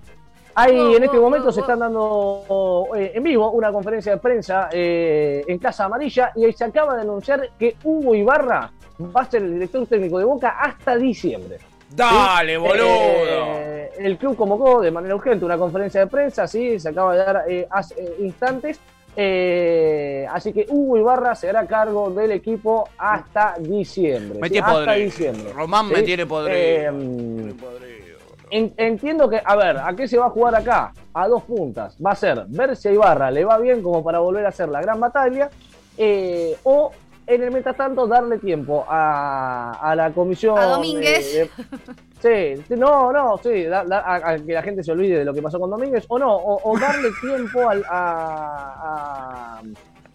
Hay 0.55 0.77
Wow, 0.77 0.97
en 0.97 1.03
este 1.05 1.17
wow, 1.17 1.25
momento 1.27 1.45
wow, 1.47 1.53
se 1.53 1.61
wow. 1.61 1.65
están 1.67 1.79
dando 1.81 2.89
eh, 2.95 3.13
en 3.15 3.23
vivo 3.23 3.51
una 3.53 3.73
conferencia 3.73 4.13
de 4.13 4.19
prensa 4.19 4.69
eh, 4.71 5.45
en 5.49 5.59
Casa 5.59 5.87
Amarilla 5.87 6.31
y 6.37 6.45
ahí 6.45 6.53
se 6.53 6.65
acaba 6.65 6.95
de 6.95 7.03
anunciar 7.03 7.49
que 7.59 7.75
Hugo 7.83 8.15
Ibarra 8.15 8.71
va 9.01 9.23
a 9.23 9.31
ser 9.31 9.43
el 9.43 9.55
director 9.55 9.87
técnico 9.87 10.19
de 10.19 10.25
Boca 10.27 10.51
hasta 10.61 10.97
diciembre. 10.97 11.59
Dale, 11.91 12.57
boludo. 12.59 12.85
Eh, 12.87 13.91
el 13.99 14.17
club 14.19 14.37
convocó 14.37 14.81
de 14.81 14.91
manera 14.91 15.15
urgente 15.15 15.45
una 15.45 15.57
conferencia 15.59 16.01
de 16.01 16.07
prensa, 16.07 16.47
sí, 16.47 16.79
se 16.79 16.89
acaba 16.91 17.13
de 17.17 17.19
dar 17.25 17.45
eh, 17.49 17.67
hace 17.71 17.95
eh, 18.03 18.17
instantes. 18.21 18.79
Eh, 19.21 20.27
así 20.31 20.53
que 20.53 20.67
Hugo 20.69 20.97
Ibarra 20.97 21.35
se 21.35 21.49
hará 21.49 21.67
cargo 21.67 22.09
del 22.11 22.31
equipo 22.33 22.89
hasta 22.97 23.57
diciembre. 23.59 24.39
Me 24.39 24.47
sí, 24.47 24.53
tiene 24.53 24.67
hasta 24.67 24.79
podrido. 24.85 25.05
diciembre. 25.05 25.53
Román 25.53 25.89
me 25.89 26.03
tiene 26.03 26.25
podrido. 26.25 26.57
Eh, 26.57 27.55
en- 28.51 28.73
entiendo 28.77 29.29
que, 29.29 29.41
a 29.45 29.57
ver, 29.57 29.77
¿a 29.79 29.93
qué 29.97 30.07
se 30.07 30.17
va 30.19 30.27
a 30.27 30.31
jugar 30.31 30.55
acá? 30.55 30.93
A 31.13 31.27
dos 31.27 31.43
puntas. 31.43 31.97
Va 32.05 32.13
a 32.13 32.15
ser 32.15 32.45
ver 32.49 32.77
si 32.77 32.89
a 32.89 32.93
Ibarra 32.93 33.31
le 33.31 33.45
va 33.45 33.59
bien 33.59 33.83
como 33.83 34.05
para 34.05 34.21
volver 34.21 34.47
a 34.47 34.51
hacer 34.51 34.69
la 34.69 34.81
gran 34.81 35.01
batalla, 35.01 35.51
eh, 35.97 36.57
o 36.63 36.93
en 37.29 37.43
el 37.43 37.51
mientras 37.51 37.77
tanto 37.77 38.07
darle 38.07 38.39
tiempo 38.39 38.85
a, 38.89 39.73
a 39.81 39.95
la 39.95 40.11
comisión. 40.13 40.59
A 40.59 40.65
Domínguez. 40.65 41.33
de- 41.35 41.41
de- 41.41 42.57
sí, 42.57 42.63
sí, 42.67 42.75
no, 42.77 43.13
no, 43.13 43.37
sí, 43.39 43.65
da- 43.65 43.85
da- 43.85 44.01
a, 44.01 44.31
a 44.33 44.39
que 44.39 44.53
la 44.53 44.63
gente 44.63 44.83
se 44.83 44.93
olvide 44.93 45.19
de 45.19 45.25
lo 45.25 45.35
que 45.35 45.43
pasó 45.43 45.61
con 45.61 45.71
Domínguez, 45.71 46.05
o 46.09 46.19
no, 46.19 46.35
o, 46.35 46.71
o 46.73 46.79
darle 46.79 47.09
tiempo 47.21 47.69
al- 47.69 47.85
a, 47.89 49.59
a- 49.61 49.63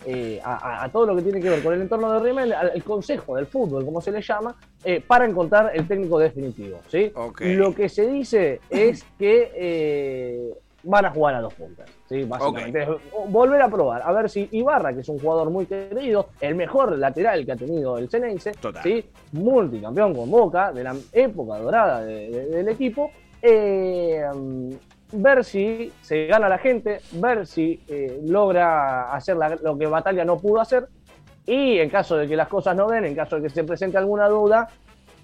eh, 0.05 0.41
a- 0.43 0.55
a- 0.81 0.83
a 0.83 0.89
todo 0.91 1.05
lo 1.05 1.15
que 1.15 1.21
tiene 1.21 1.39
que 1.39 1.49
ver 1.49 1.63
con 1.63 1.73
el 1.73 1.81
entorno 1.81 2.11
de 2.11 2.19
Rimmel, 2.19 2.51
al 2.53 2.71
el 2.75 2.83
consejo 2.83 3.35
del 3.37 3.45
fútbol, 3.47 3.85
como 3.85 4.01
se 4.01 4.11
le 4.11 4.21
llama, 4.21 4.55
eh, 4.83 4.99
para 5.05 5.25
encontrar 5.25 5.71
el 5.73 5.87
técnico 5.87 6.19
definitivo. 6.19 6.79
¿sí? 6.89 7.11
Lo 7.55 7.73
que 7.73 7.87
se 7.87 8.07
dice 8.07 8.59
es 8.69 9.03
que 9.17 9.51
eh, 9.55 10.53
van 10.83 11.05
a 11.05 11.11
jugar 11.11 11.35
a 11.35 11.41
dos 11.41 11.53
puntas. 11.53 11.89
¿Sí? 12.13 12.23
Básicamente, 12.25 12.83
Es 12.83 12.89
volver 13.29 13.61
a 13.61 13.69
probar, 13.69 14.01
a 14.05 14.11
ver 14.11 14.29
si 14.29 14.47
Ibarra, 14.51 14.93
que 14.93 15.01
es 15.01 15.09
un 15.09 15.19
jugador 15.19 15.49
muy 15.49 15.65
querido, 15.65 16.29
el 16.41 16.55
mejor 16.55 16.97
lateral 16.97 17.45
que 17.45 17.51
ha 17.53 17.55
tenido 17.55 17.97
el 17.97 18.09
Ceneice, 18.09 18.51
Total. 18.53 18.83
¿sí? 18.83 19.05
multicampeón 19.33 20.13
con 20.13 20.29
Boca, 20.29 20.71
de 20.71 20.83
la 20.83 20.95
época 21.11 21.57
dorada 21.59 22.01
de- 22.03 22.29
de- 22.29 22.45
del 22.47 22.69
equipo, 22.69 23.09
eh, 23.41 24.23
ver 25.11 25.43
si 25.43 25.91
se 26.01 26.25
gana 26.27 26.47
la 26.49 26.57
gente, 26.57 26.99
ver 27.13 27.45
si 27.45 27.81
eh, 27.87 28.19
logra 28.23 29.11
hacer 29.13 29.37
la- 29.37 29.55
lo 29.61 29.77
que 29.77 29.85
Batalla 29.87 30.23
no 30.25 30.37
pudo 30.37 30.59
hacer, 30.61 30.87
y 31.45 31.77
en 31.79 31.89
caso 31.89 32.15
de 32.15 32.27
que 32.27 32.35
las 32.35 32.47
cosas 32.47 32.75
no 32.75 32.87
den, 32.87 33.05
en 33.05 33.15
caso 33.15 33.35
de 33.35 33.43
que 33.43 33.49
se 33.49 33.63
presente 33.63 33.97
alguna 33.97 34.27
duda, 34.29 34.69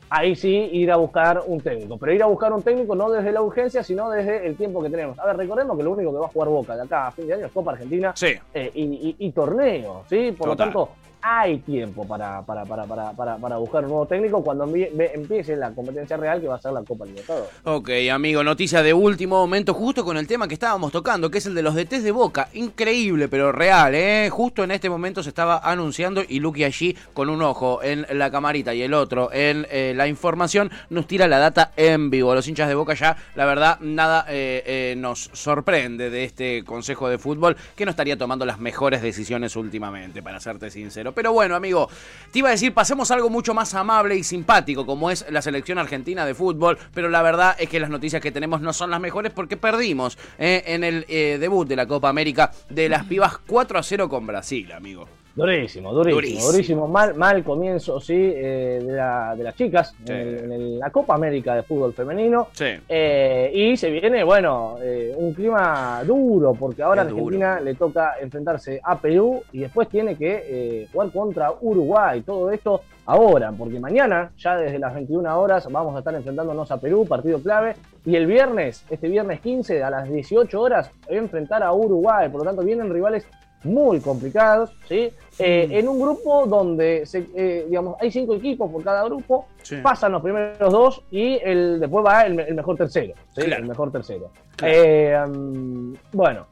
ahí 0.10 0.36
sí 0.36 0.70
ir 0.74 0.92
a 0.92 0.96
buscar 0.98 1.44
un 1.46 1.60
técnico. 1.62 1.98
Pero 1.98 2.14
ir 2.14 2.24
a 2.24 2.26
buscar 2.28 2.52
un 2.54 2.62
técnico 2.64 2.96
no 2.96 3.10
desde 3.10 3.32
la 3.32 3.42
urgencia, 3.42 3.84
sino 3.84 4.10
desde 4.10 4.46
el 4.48 4.56
tiempo 4.56 4.82
que 4.82 4.90
tenemos. 4.90 5.18
A 5.20 5.26
ver, 5.28 5.38
recordemos 5.38 5.78
que 5.78 5.84
lo 5.84 5.92
único 5.92 6.12
que 6.12 6.18
va 6.18 6.26
a 6.26 6.30
jugar 6.30 6.50
Boca 6.50 6.76
de 6.76 6.84
acá 6.84 7.08
a 7.08 7.12
fin 7.12 7.28
de 7.28 7.34
año 7.36 7.46
es 7.46 7.52
Copa 7.52 7.72
Argentina 7.72 8.12
Sí. 8.16 8.34
eh, 8.54 8.72
y, 8.74 8.84
y- 8.84 9.16
y 9.20 9.32
torneo, 9.32 10.04
¿sí? 10.10 10.32
Por 10.38 10.50
Total. 10.50 10.68
lo 10.70 10.74
tanto, 10.74 10.90
hay 11.22 11.60
tiempo 11.60 12.08
para, 12.08 12.42
para, 12.44 12.66
para, 12.66 12.86
para, 12.86 13.38
para, 13.38 13.58
buscar 13.58 13.84
un 13.84 13.90
nuevo 13.90 14.06
técnico 14.06 14.44
cuando 14.44 14.66
empiece 14.66 15.56
la 15.56 15.72
competencia 15.72 16.18
real 16.18 16.40
que 16.40 16.48
va 16.48 16.56
a 16.56 16.62
ser 16.62 16.72
la 16.72 16.84
Copa 16.84 17.06
Libertadores. 17.06 17.50
Ok, 17.64 17.90
amigo, 18.12 18.44
noticia 18.44 18.82
de 18.82 18.94
último 18.94 19.38
momento, 19.38 19.74
justo 19.74 20.06
con 20.06 20.18
el 20.18 20.28
tema 20.28 20.48
que 20.48 20.54
estábamos 20.54 20.92
tocando, 20.92 21.30
que 21.30 21.40
es 21.40 21.46
el 21.46 21.56
de 21.56 21.62
los 21.62 21.76
DTs 21.76 22.04
de 22.04 22.12
Boca. 22.12 22.50
Increíble, 22.54 23.28
pero 23.28 23.52
real, 23.52 23.96
¿eh? 23.96 24.30
Justo 24.30 24.64
en 24.64 24.72
este 24.72 24.90
momento 24.90 25.22
se 25.24 25.30
estaba 25.30 25.60
anunciando 25.60 26.24
y 26.28 26.40
Lucky 26.40 26.64
allí, 26.64 26.96
con 27.14 27.30
un 27.30 27.42
ojo 27.42 27.84
en 27.84 28.06
la 28.12 28.32
camarita 28.32 28.74
y 28.74 28.82
el 28.82 28.94
otro 28.94 29.30
en 29.34 29.68
eh, 29.70 29.94
la 29.96 30.08
información, 30.08 30.72
nos 30.90 31.08
tira 31.08 31.28
la 31.28 31.40
data 31.40 31.74
en 31.76 32.10
vivo. 32.10 32.34
Los 32.34 32.48
hinchas 32.48 32.68
de 32.68 32.76
Boca 32.76 32.94
ya, 32.94 33.18
la 33.36 33.46
verdad, 33.46 33.80
nada 33.82 34.26
eh, 34.30 34.64
eh, 34.66 34.96
nos 34.98 35.30
sorprende 35.34 36.10
de 36.10 36.24
este 36.24 36.64
Consejo 36.64 37.10
de 37.10 37.18
Fútbol, 37.18 37.58
que 37.76 37.86
no 37.86 37.92
estaría 37.92 38.18
tomando 38.18 38.46
las 38.46 38.60
mejores 38.60 39.02
decisiones 39.02 39.56
últimamente, 39.56 40.22
para 40.22 40.40
serte 40.40 40.72
sincero. 40.72 41.09
Pero 41.14 41.34
bueno, 41.34 41.56
amigo, 41.56 41.90
te 42.32 42.40
iba 42.40 42.50
a 42.50 42.52
decir, 42.52 42.74
pasemos 42.74 43.12
algo 43.12 43.30
mucho 43.30 43.54
más 43.54 43.74
amable 43.74 44.16
y 44.16 44.24
simpático, 44.24 44.86
como 44.86 45.12
es 45.12 45.26
la 45.30 45.42
selección 45.42 45.78
argentina 45.78 46.26
de 46.26 46.36
fútbol, 46.36 46.78
pero 46.94 47.10
la 47.10 47.22
verdad 47.22 47.56
es 47.60 47.70
que 47.70 47.80
las 47.80 47.90
noticias 47.90 48.22
que 48.22 48.32
tenemos 48.32 48.62
no 48.62 48.74
son 48.74 48.92
las 48.92 49.00
mejores 49.00 49.34
porque 49.34 49.58
perdimos 49.58 50.18
eh, 50.38 50.64
en 50.68 50.84
el 50.84 51.06
eh, 51.10 51.38
debut 51.40 51.68
de 51.68 51.76
la 51.76 51.88
Copa 51.88 52.10
América 52.10 52.52
de 52.70 52.90
las 52.90 53.06
pibas 53.06 53.38
4 53.48 53.80
a 53.80 53.84
0 53.84 54.10
con 54.10 54.28
Brasil, 54.28 54.72
amigo. 54.72 55.19
Durísimo, 55.40 55.94
durísimo, 55.94 56.16
Durísimo. 56.22 56.52
durísimo. 56.52 56.88
Mal, 56.88 57.16
mal 57.16 57.44
comienzo, 57.44 58.00
sí, 58.00 58.14
eh, 58.16 58.82
de, 58.86 58.92
la- 58.94 59.36
de 59.36 59.44
las 59.44 59.56
chicas 59.56 59.96
Sí. 60.06 60.12
en, 60.12 60.18
el- 60.20 60.38
en 60.44 60.52
el- 60.52 60.80
la 60.80 60.90
Copa 60.90 61.16
América 61.16 61.56
de 61.56 61.64
Fútbol 61.64 61.94
Femenino. 61.94 62.48
Sí. 62.54 62.66
Eh, 62.88 63.52
y 63.54 63.78
se 63.78 63.90
viene, 63.90 64.24
bueno, 64.24 64.76
eh, 64.82 65.14
un 65.18 65.34
clima 65.34 66.02
duro, 66.06 66.54
porque 66.54 66.84
ahora 66.84 67.04
Argentina 67.04 67.60
le 67.60 67.76
toca 67.76 68.16
enfrentarse 68.22 68.80
a 68.84 68.98
Perú 69.00 69.42
y 69.52 69.60
después 69.60 69.88
tiene 69.90 70.16
que 70.16 70.44
eh, 70.48 70.88
jugar 70.92 71.12
contra 71.12 71.52
Uruguay. 71.62 72.22
Todo 72.22 72.52
esto 72.52 72.82
ahora, 73.06 73.52
porque 73.52 73.80
mañana, 73.80 74.32
ya 74.38 74.56
desde 74.58 74.78
las 74.78 74.94
21 74.94 75.40
horas, 75.40 75.68
vamos 75.72 75.96
a 75.96 76.00
estar 76.00 76.14
enfrentándonos 76.14 76.70
a 76.72 76.78
Perú, 76.80 77.06
partido 77.08 77.42
clave. 77.42 77.74
Y 78.06 78.16
el 78.16 78.28
viernes, 78.28 78.86
este 78.90 79.08
viernes 79.10 79.40
15, 79.42 79.84
a 79.84 79.90
las 79.90 80.10
18 80.10 80.62
horas, 80.62 80.92
enfrentar 81.08 81.64
a 81.64 81.74
Uruguay. 81.74 82.30
Por 82.30 82.42
lo 82.42 82.46
tanto, 82.46 82.62
vienen 82.64 82.92
rivales 82.94 83.26
muy 83.64 84.00
complicados, 84.00 84.72
¿sí? 84.88 85.12
Eh, 85.38 85.68
en 85.72 85.88
un 85.88 86.00
grupo 86.00 86.46
donde, 86.46 87.06
se, 87.06 87.28
eh, 87.36 87.66
digamos, 87.68 87.96
hay 88.00 88.12
cinco 88.12 88.36
equipos 88.36 88.72
por 88.72 88.84
cada 88.84 89.04
grupo, 89.06 89.48
Sí. 89.64 89.78
pasan 89.84 90.12
los 90.14 90.22
primeros 90.22 90.72
dos 90.72 91.04
y 91.12 91.40
el, 91.44 91.80
después 91.80 92.06
va 92.06 92.22
el, 92.22 92.36
me- 92.36 92.44
el 92.44 92.56
mejor 92.56 92.78
tercero, 92.78 93.14
¿sí? 93.36 93.42
Claro. 93.42 93.64
El 93.64 93.70
mejor 93.70 93.92
tercero. 93.92 94.30
Claro. 94.56 94.74
Eh, 94.76 95.26
mm, 95.28 95.94
bueno, 96.14 96.48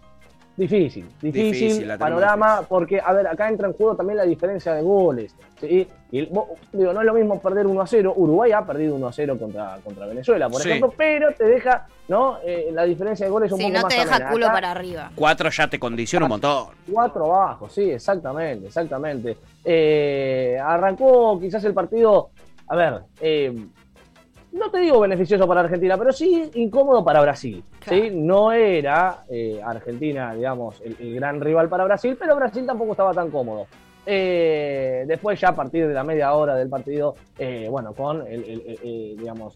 difícil, 0.58 1.06
difícil, 1.22 1.52
Difícil, 1.54 1.98
panorama, 1.98 2.48
difícil. 2.48 2.68
porque, 2.68 3.00
a 3.00 3.14
ver, 3.14 3.28
acá 3.28 3.48
entra 3.48 3.68
en 3.68 3.74
juego 3.74 3.96
también 3.96 4.18
la 4.18 4.24
diferencia 4.24 4.74
de 4.74 4.82
goles, 4.82 5.34
¿sí? 5.62 5.88
Y, 6.12 6.22
digo, 6.22 6.94
no 6.94 7.00
es 7.00 7.06
lo 7.06 7.14
mismo 7.14 7.40
perder 7.40 7.68
1 7.68 7.80
a 7.82 7.86
0, 7.88 8.14
Uruguay 8.16 8.52
ha 8.52 8.66
perdido 8.66 8.96
1 8.96 9.08
a 9.08 9.14
0 9.14 9.38
contra, 9.40 9.78
contra 9.84 10.08
Venezuela, 10.08 10.50
por 10.50 10.62
Sí. 10.62 10.70
ejemplo, 10.70 10.94
pero 10.98 11.32
te 11.34 11.46
deja, 11.46 11.86
¿no? 12.08 12.40
Eh, 12.44 12.70
la 12.74 12.84
diferencia 12.84 13.26
de 13.28 13.32
goles 13.32 13.52
un 13.52 13.60
Sí, 13.60 13.66
poco 13.66 13.76
no 13.76 13.82
más 13.84 13.94
te 13.94 14.00
deja 14.00 14.16
amena. 14.16 14.32
culo 14.32 14.46
Acá- 14.48 14.54
para 14.56 14.72
arriba. 14.72 15.12
4 15.16 15.50
ya 15.52 15.68
te 15.70 15.80
condiciona 15.80 16.26
un 16.26 16.30
montón. 16.32 16.68
Cuatro 16.92 17.26
abajo, 17.36 17.70
sí, 17.70 17.92
exactamente, 17.92 18.68
exactamente. 18.68 19.38
Eh, 19.64 20.58
arrancó 20.62 21.40
quizás 21.40 21.64
el 21.66 21.74
partido, 21.74 22.30
a 22.68 22.76
ver, 22.76 23.02
eh, 23.22 23.54
no 24.58 24.70
te 24.72 24.80
digo 24.80 25.00
beneficioso 25.00 25.48
para 25.48 25.62
Argentina, 25.62 25.98
pero 25.98 26.12
sí 26.12 26.50
incómodo 26.56 27.04
para 27.04 27.22
Brasil. 27.22 27.64
¿sí? 27.88 28.10
No 28.14 28.52
era 28.52 29.24
eh, 29.30 29.60
Argentina, 29.64 30.34
digamos, 30.34 30.82
el, 30.82 30.96
el 31.00 31.16
gran 31.16 31.40
rival 31.42 31.70
para 31.70 31.84
Brasil, 31.86 32.18
pero 32.20 32.36
Brasil 32.36 32.66
tampoco 32.66 32.92
estaba 32.92 33.14
tan 33.14 33.30
cómodo. 33.32 33.68
Eh, 34.06 35.04
después 35.08 35.40
ya 35.40 35.50
a 35.50 35.56
partir 35.56 35.88
de 35.88 35.94
la 35.94 36.04
media 36.04 36.34
hora 36.34 36.56
del 36.56 36.70
partido, 36.70 37.16
eh, 37.38 37.68
bueno, 37.70 37.94
con 37.94 38.22
el, 38.26 38.44
el- 38.46 38.64
el- 38.66 38.80
el, 38.84 39.18
digamos, 39.18 39.54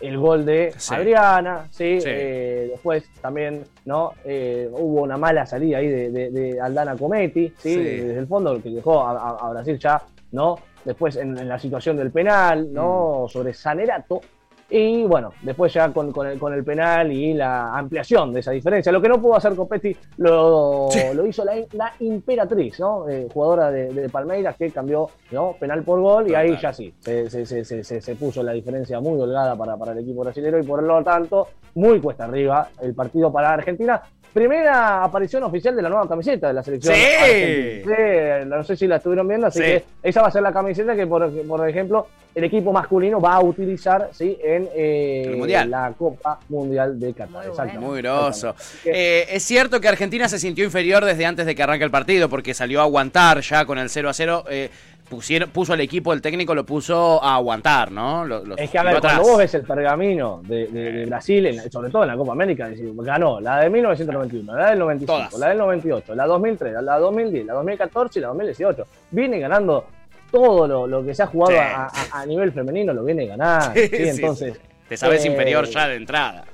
el 0.00 0.18
gol 0.18 0.44
de 0.46 0.72
Sí. 0.76 0.94
Adriana, 0.94 1.66
¿sí? 1.70 2.00
Sí. 2.00 2.08
Eh, 2.10 2.68
después 2.72 3.08
también, 3.20 3.64
¿no? 3.84 4.12
Eh, 4.24 4.68
hubo 4.72 5.02
una 5.02 5.16
mala 5.16 5.44
salida 5.46 5.78
ahí 5.78 5.88
de, 5.88 6.10
de- 6.10 6.30
de 6.30 6.60
Aldana 6.60 6.96
Cometi, 6.96 7.52
¿sí? 7.58 7.76
Desde 7.76 8.18
el 8.18 8.26
fondo, 8.26 8.62
que 8.62 8.70
dejó 8.70 9.02
a, 9.02 9.12
a- 9.12 9.46
a 9.46 9.50
Brasil 9.50 9.78
ya, 9.78 10.02
¿no? 10.32 10.56
después 10.84 11.16
en, 11.16 11.36
en 11.36 11.48
la 11.48 11.58
situación 11.58 11.96
del 11.98 12.10
penal, 12.10 12.72
¿no? 12.72 13.26
Sobre 13.28 13.52
Sanerato. 13.52 14.20
Y 14.70 15.04
bueno, 15.04 15.32
después 15.42 15.72
ya 15.72 15.90
con, 15.92 16.12
con, 16.12 16.26
el, 16.26 16.38
con 16.38 16.52
el 16.52 16.62
penal 16.62 17.10
y 17.10 17.32
la 17.32 17.74
ampliación 17.74 18.34
de 18.34 18.40
esa 18.40 18.50
diferencia. 18.50 18.92
Lo 18.92 19.00
que 19.00 19.08
no 19.08 19.18
pudo 19.20 19.36
hacer 19.36 19.54
Copetti 19.56 19.96
lo, 20.18 20.88
Sí. 20.90 21.00
lo 21.14 21.26
hizo 21.26 21.42
la, 21.44 21.54
la 21.72 21.92
Imperatriz, 22.00 22.78
¿no? 22.78 23.08
Eh, 23.08 23.28
jugadora 23.32 23.70
de, 23.70 23.92
de 23.94 24.08
Palmeiras 24.10 24.56
que 24.56 24.70
cambió 24.70 25.08
¿no? 25.30 25.54
penal 25.58 25.82
por 25.84 26.00
gol 26.00 26.30
y 26.30 26.34
ahí 26.34 26.56
ya 26.60 26.72
sí, 26.72 26.92
se- 27.00 27.30
se 28.00 28.14
puso 28.16 28.42
la 28.42 28.52
diferencia 28.52 29.00
muy 29.00 29.18
holgada 29.18 29.56
para, 29.56 29.76
para 29.76 29.92
el 29.92 29.98
equipo 30.00 30.20
brasileño 30.22 30.58
y 30.58 30.62
por 30.64 30.82
lo 30.82 31.02
tanto, 31.02 31.48
muy 31.74 31.98
cuesta 32.00 32.24
arriba 32.24 32.68
el 32.82 32.94
partido 32.94 33.32
para 33.32 33.52
Argentina. 33.54 34.02
Primera 34.32 35.02
aparición 35.04 35.42
oficial 35.42 35.74
de 35.74 35.82
la 35.82 35.88
nueva 35.88 36.08
camiseta 36.08 36.48
de 36.48 36.54
la 36.54 36.62
selección. 36.62 36.94
Sí. 36.94 37.00
argentina. 37.02 37.96
Sí, 37.96 38.46
no 38.48 38.64
sé 38.64 38.76
si 38.76 38.86
la 38.86 38.96
estuvieron 38.96 39.26
viendo, 39.26 39.46
así 39.48 39.58
Sí. 39.58 39.64
que 39.64 39.84
esa 40.02 40.22
va 40.22 40.28
a 40.28 40.30
ser 40.30 40.42
la 40.42 40.52
camiseta 40.52 40.94
que, 40.94 41.06
por, 41.06 41.30
por 41.46 41.68
ejemplo, 41.68 42.06
el 42.34 42.44
equipo 42.44 42.72
masculino 42.72 43.20
va 43.20 43.34
a 43.36 43.40
utilizar 43.42 44.10
¿sí? 44.12 44.38
en 44.44 44.68
eh, 44.74 45.64
la 45.68 45.92
Copa 45.98 46.38
Mundial 46.50 47.00
de 47.00 47.12
Qatar. 47.12 47.30
Muy 47.30 47.46
Exactamente. 47.46 47.78
Muy 47.86 48.02
groso. 48.02 48.54
Que- 48.84 48.90
Eh, 49.22 49.26
es 49.32 49.42
cierto 49.42 49.80
que 49.80 49.88
Argentina 49.88 50.28
se 50.28 50.38
sintió 50.38 50.64
inferior 50.64 51.04
desde 51.04 51.26
antes 51.26 51.46
de 51.46 51.54
que 51.54 51.62
arranque 51.62 51.84
el 51.84 51.90
partido, 51.90 52.28
porque 52.28 52.54
salió 52.54 52.80
a 52.80 52.84
aguantar 52.84 53.40
ya 53.40 53.64
con 53.64 53.78
el 53.78 53.88
0 53.88 54.08
a 54.08 54.12
0. 54.14 54.44
eh, 54.50 54.70
pusieron, 55.08 55.50
puso 55.50 55.72
al 55.72 55.80
equipo, 55.80 56.12
el 56.12 56.20
técnico 56.20 56.54
lo 56.54 56.64
puso 56.64 57.22
a 57.22 57.34
aguantar, 57.36 57.90
¿no? 57.90 58.24
Lo- 58.24 58.44
los 58.44 58.58
Es 58.58 58.70
que 58.70 58.78
a 58.78 58.82
ver, 58.82 58.92
cuando 59.00 59.08
atrás. 59.08 59.22
vos 59.26 59.38
ves 59.38 59.54
el 59.54 59.62
pergamino 59.62 60.40
de, 60.44 60.66
de- 60.68 60.92
de 60.92 61.06
Brasil, 61.06 61.46
en- 61.46 61.70
sobre 61.72 61.90
todo 61.90 62.02
en 62.02 62.08
la 62.08 62.16
Copa 62.16 62.32
América, 62.32 62.68
decís, 62.68 62.84
ganó 62.96 63.40
la 63.40 63.60
de 63.60 63.70
1991, 63.70 64.54
la 64.56 64.70
del 64.70 64.78
95, 64.78 65.28
Todas. 65.28 65.40
la 65.40 65.48
del 65.48 65.58
98, 65.58 66.14
la 66.14 66.26
2003, 66.26 66.74
la 66.82 66.98
2010, 66.98 67.46
la 67.46 67.54
2014 67.54 68.18
y 68.18 68.22
la 68.22 68.28
2018. 68.28 68.86
Viene 69.10 69.38
ganando 69.38 69.84
todo 70.30 70.66
lo, 70.68 70.86
lo 70.86 71.04
que 71.04 71.14
se 71.14 71.22
ha 71.22 71.26
jugado 71.26 71.52
Sí. 71.52 71.58
a, 71.58 71.86
a- 71.86 72.20
a 72.20 72.26
nivel 72.26 72.52
femenino, 72.52 72.92
lo 72.92 73.02
viene 73.04 73.26
ganando. 73.26 73.72
Sí, 73.74 73.88
¿sí? 73.88 73.96
sí, 73.96 74.08
Entonces. 74.08 74.60
Te 74.88 74.96
sabes 74.96 75.24
eh, 75.24 75.28
inferior 75.28 75.66
ya 75.66 75.86
de 75.88 75.96
entrada. 75.96 76.44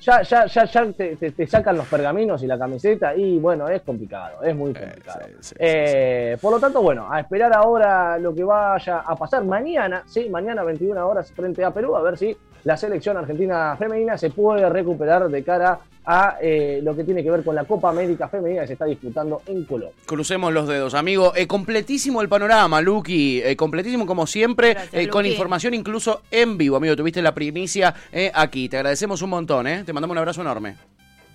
Ya, 0.00 0.22
ya, 0.22 0.46
ya, 0.46 0.64
ya 0.64 0.92
te, 0.92 1.16
te- 1.16 1.30
te 1.32 1.46
sacan 1.46 1.76
los 1.76 1.86
pergaminos 1.86 2.42
y 2.42 2.46
la 2.46 2.58
camiseta 2.58 3.14
y 3.14 3.38
bueno, 3.38 3.68
es 3.68 3.82
complicado, 3.82 4.42
es 4.42 4.54
muy 4.54 4.70
Eh, 4.72 4.74
complicado. 4.80 5.20
sí, 5.26 5.32
sí, 5.40 5.48
sí, 5.50 5.54
Eh, 5.58 6.36
Por 6.40 6.52
lo 6.52 6.60
tanto, 6.60 6.82
bueno, 6.82 7.06
a 7.10 7.20
esperar 7.20 7.52
ahora 7.54 8.18
lo 8.18 8.34
que 8.34 8.44
vaya 8.44 8.98
a 9.00 9.16
pasar 9.16 9.44
mañana, 9.44 10.02
sí, 10.06 10.28
mañana 10.28 10.62
21 10.64 11.06
horas 11.06 11.30
frente 11.32 11.64
a 11.64 11.70
Perú, 11.70 11.96
a 11.96 12.02
ver 12.02 12.16
si 12.18 12.36
la 12.64 12.76
selección 12.76 13.16
argentina 13.16 13.76
femenina 13.78 14.16
se 14.16 14.30
puede 14.30 14.68
recuperar 14.68 15.28
de 15.28 15.42
cara 15.44 15.78
a 16.06 16.36
eh, 16.40 16.80
lo 16.82 16.94
que 16.94 17.04
tiene 17.04 17.22
que 17.22 17.30
ver 17.30 17.42
con 17.42 17.54
la 17.54 17.64
Copa 17.64 17.90
América 17.90 18.28
femenina 18.28 18.62
que 18.62 18.68
se 18.68 18.72
está 18.74 18.84
disputando 18.84 19.42
en 19.46 19.64
Colombia. 19.64 19.96
Crucemos 20.06 20.52
los 20.52 20.68
dedos, 20.68 20.94
amigo. 20.94 21.32
Eh, 21.34 21.46
completísimo 21.46 22.20
el 22.20 22.28
panorama, 22.28 22.80
Luqui. 22.80 23.40
Eh, 23.42 23.56
completísimo 23.56 24.06
como 24.06 24.26
siempre, 24.26 24.74
Gracias, 24.74 24.94
eh, 24.94 25.08
con 25.08 25.26
información 25.26 25.74
incluso 25.74 26.22
en 26.30 26.58
vivo, 26.58 26.76
amigo. 26.76 26.96
Tuviste 26.96 27.22
la 27.22 27.34
primicia 27.34 27.94
eh, 28.12 28.30
aquí. 28.34 28.68
Te 28.68 28.76
agradecemos 28.76 29.22
un 29.22 29.30
montón, 29.30 29.66
¿eh? 29.66 29.84
Te 29.84 29.92
mandamos 29.92 30.14
un 30.14 30.18
abrazo 30.18 30.40
enorme. 30.40 30.76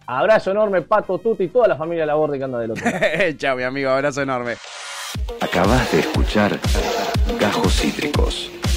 Abrazo 0.06 0.52
enorme, 0.52 0.82
Pato, 0.82 1.20
Tuti 1.20 1.44
y 1.44 1.48
toda 1.50 1.68
la 1.68 1.76
familia 1.76 2.06
Laborde 2.06 2.38
que 2.38 2.44
anda 2.44 2.60
del 2.60 2.72
otro. 2.72 2.84
Chao, 3.38 3.56
mi 3.56 3.64
amigo. 3.64 3.90
Abrazo 3.90 4.22
enorme. 4.22 4.56
Acabas 5.40 5.92
de 5.92 6.00
escuchar 6.00 6.60
Gajos 7.40 7.74
Cítricos. 7.74 8.52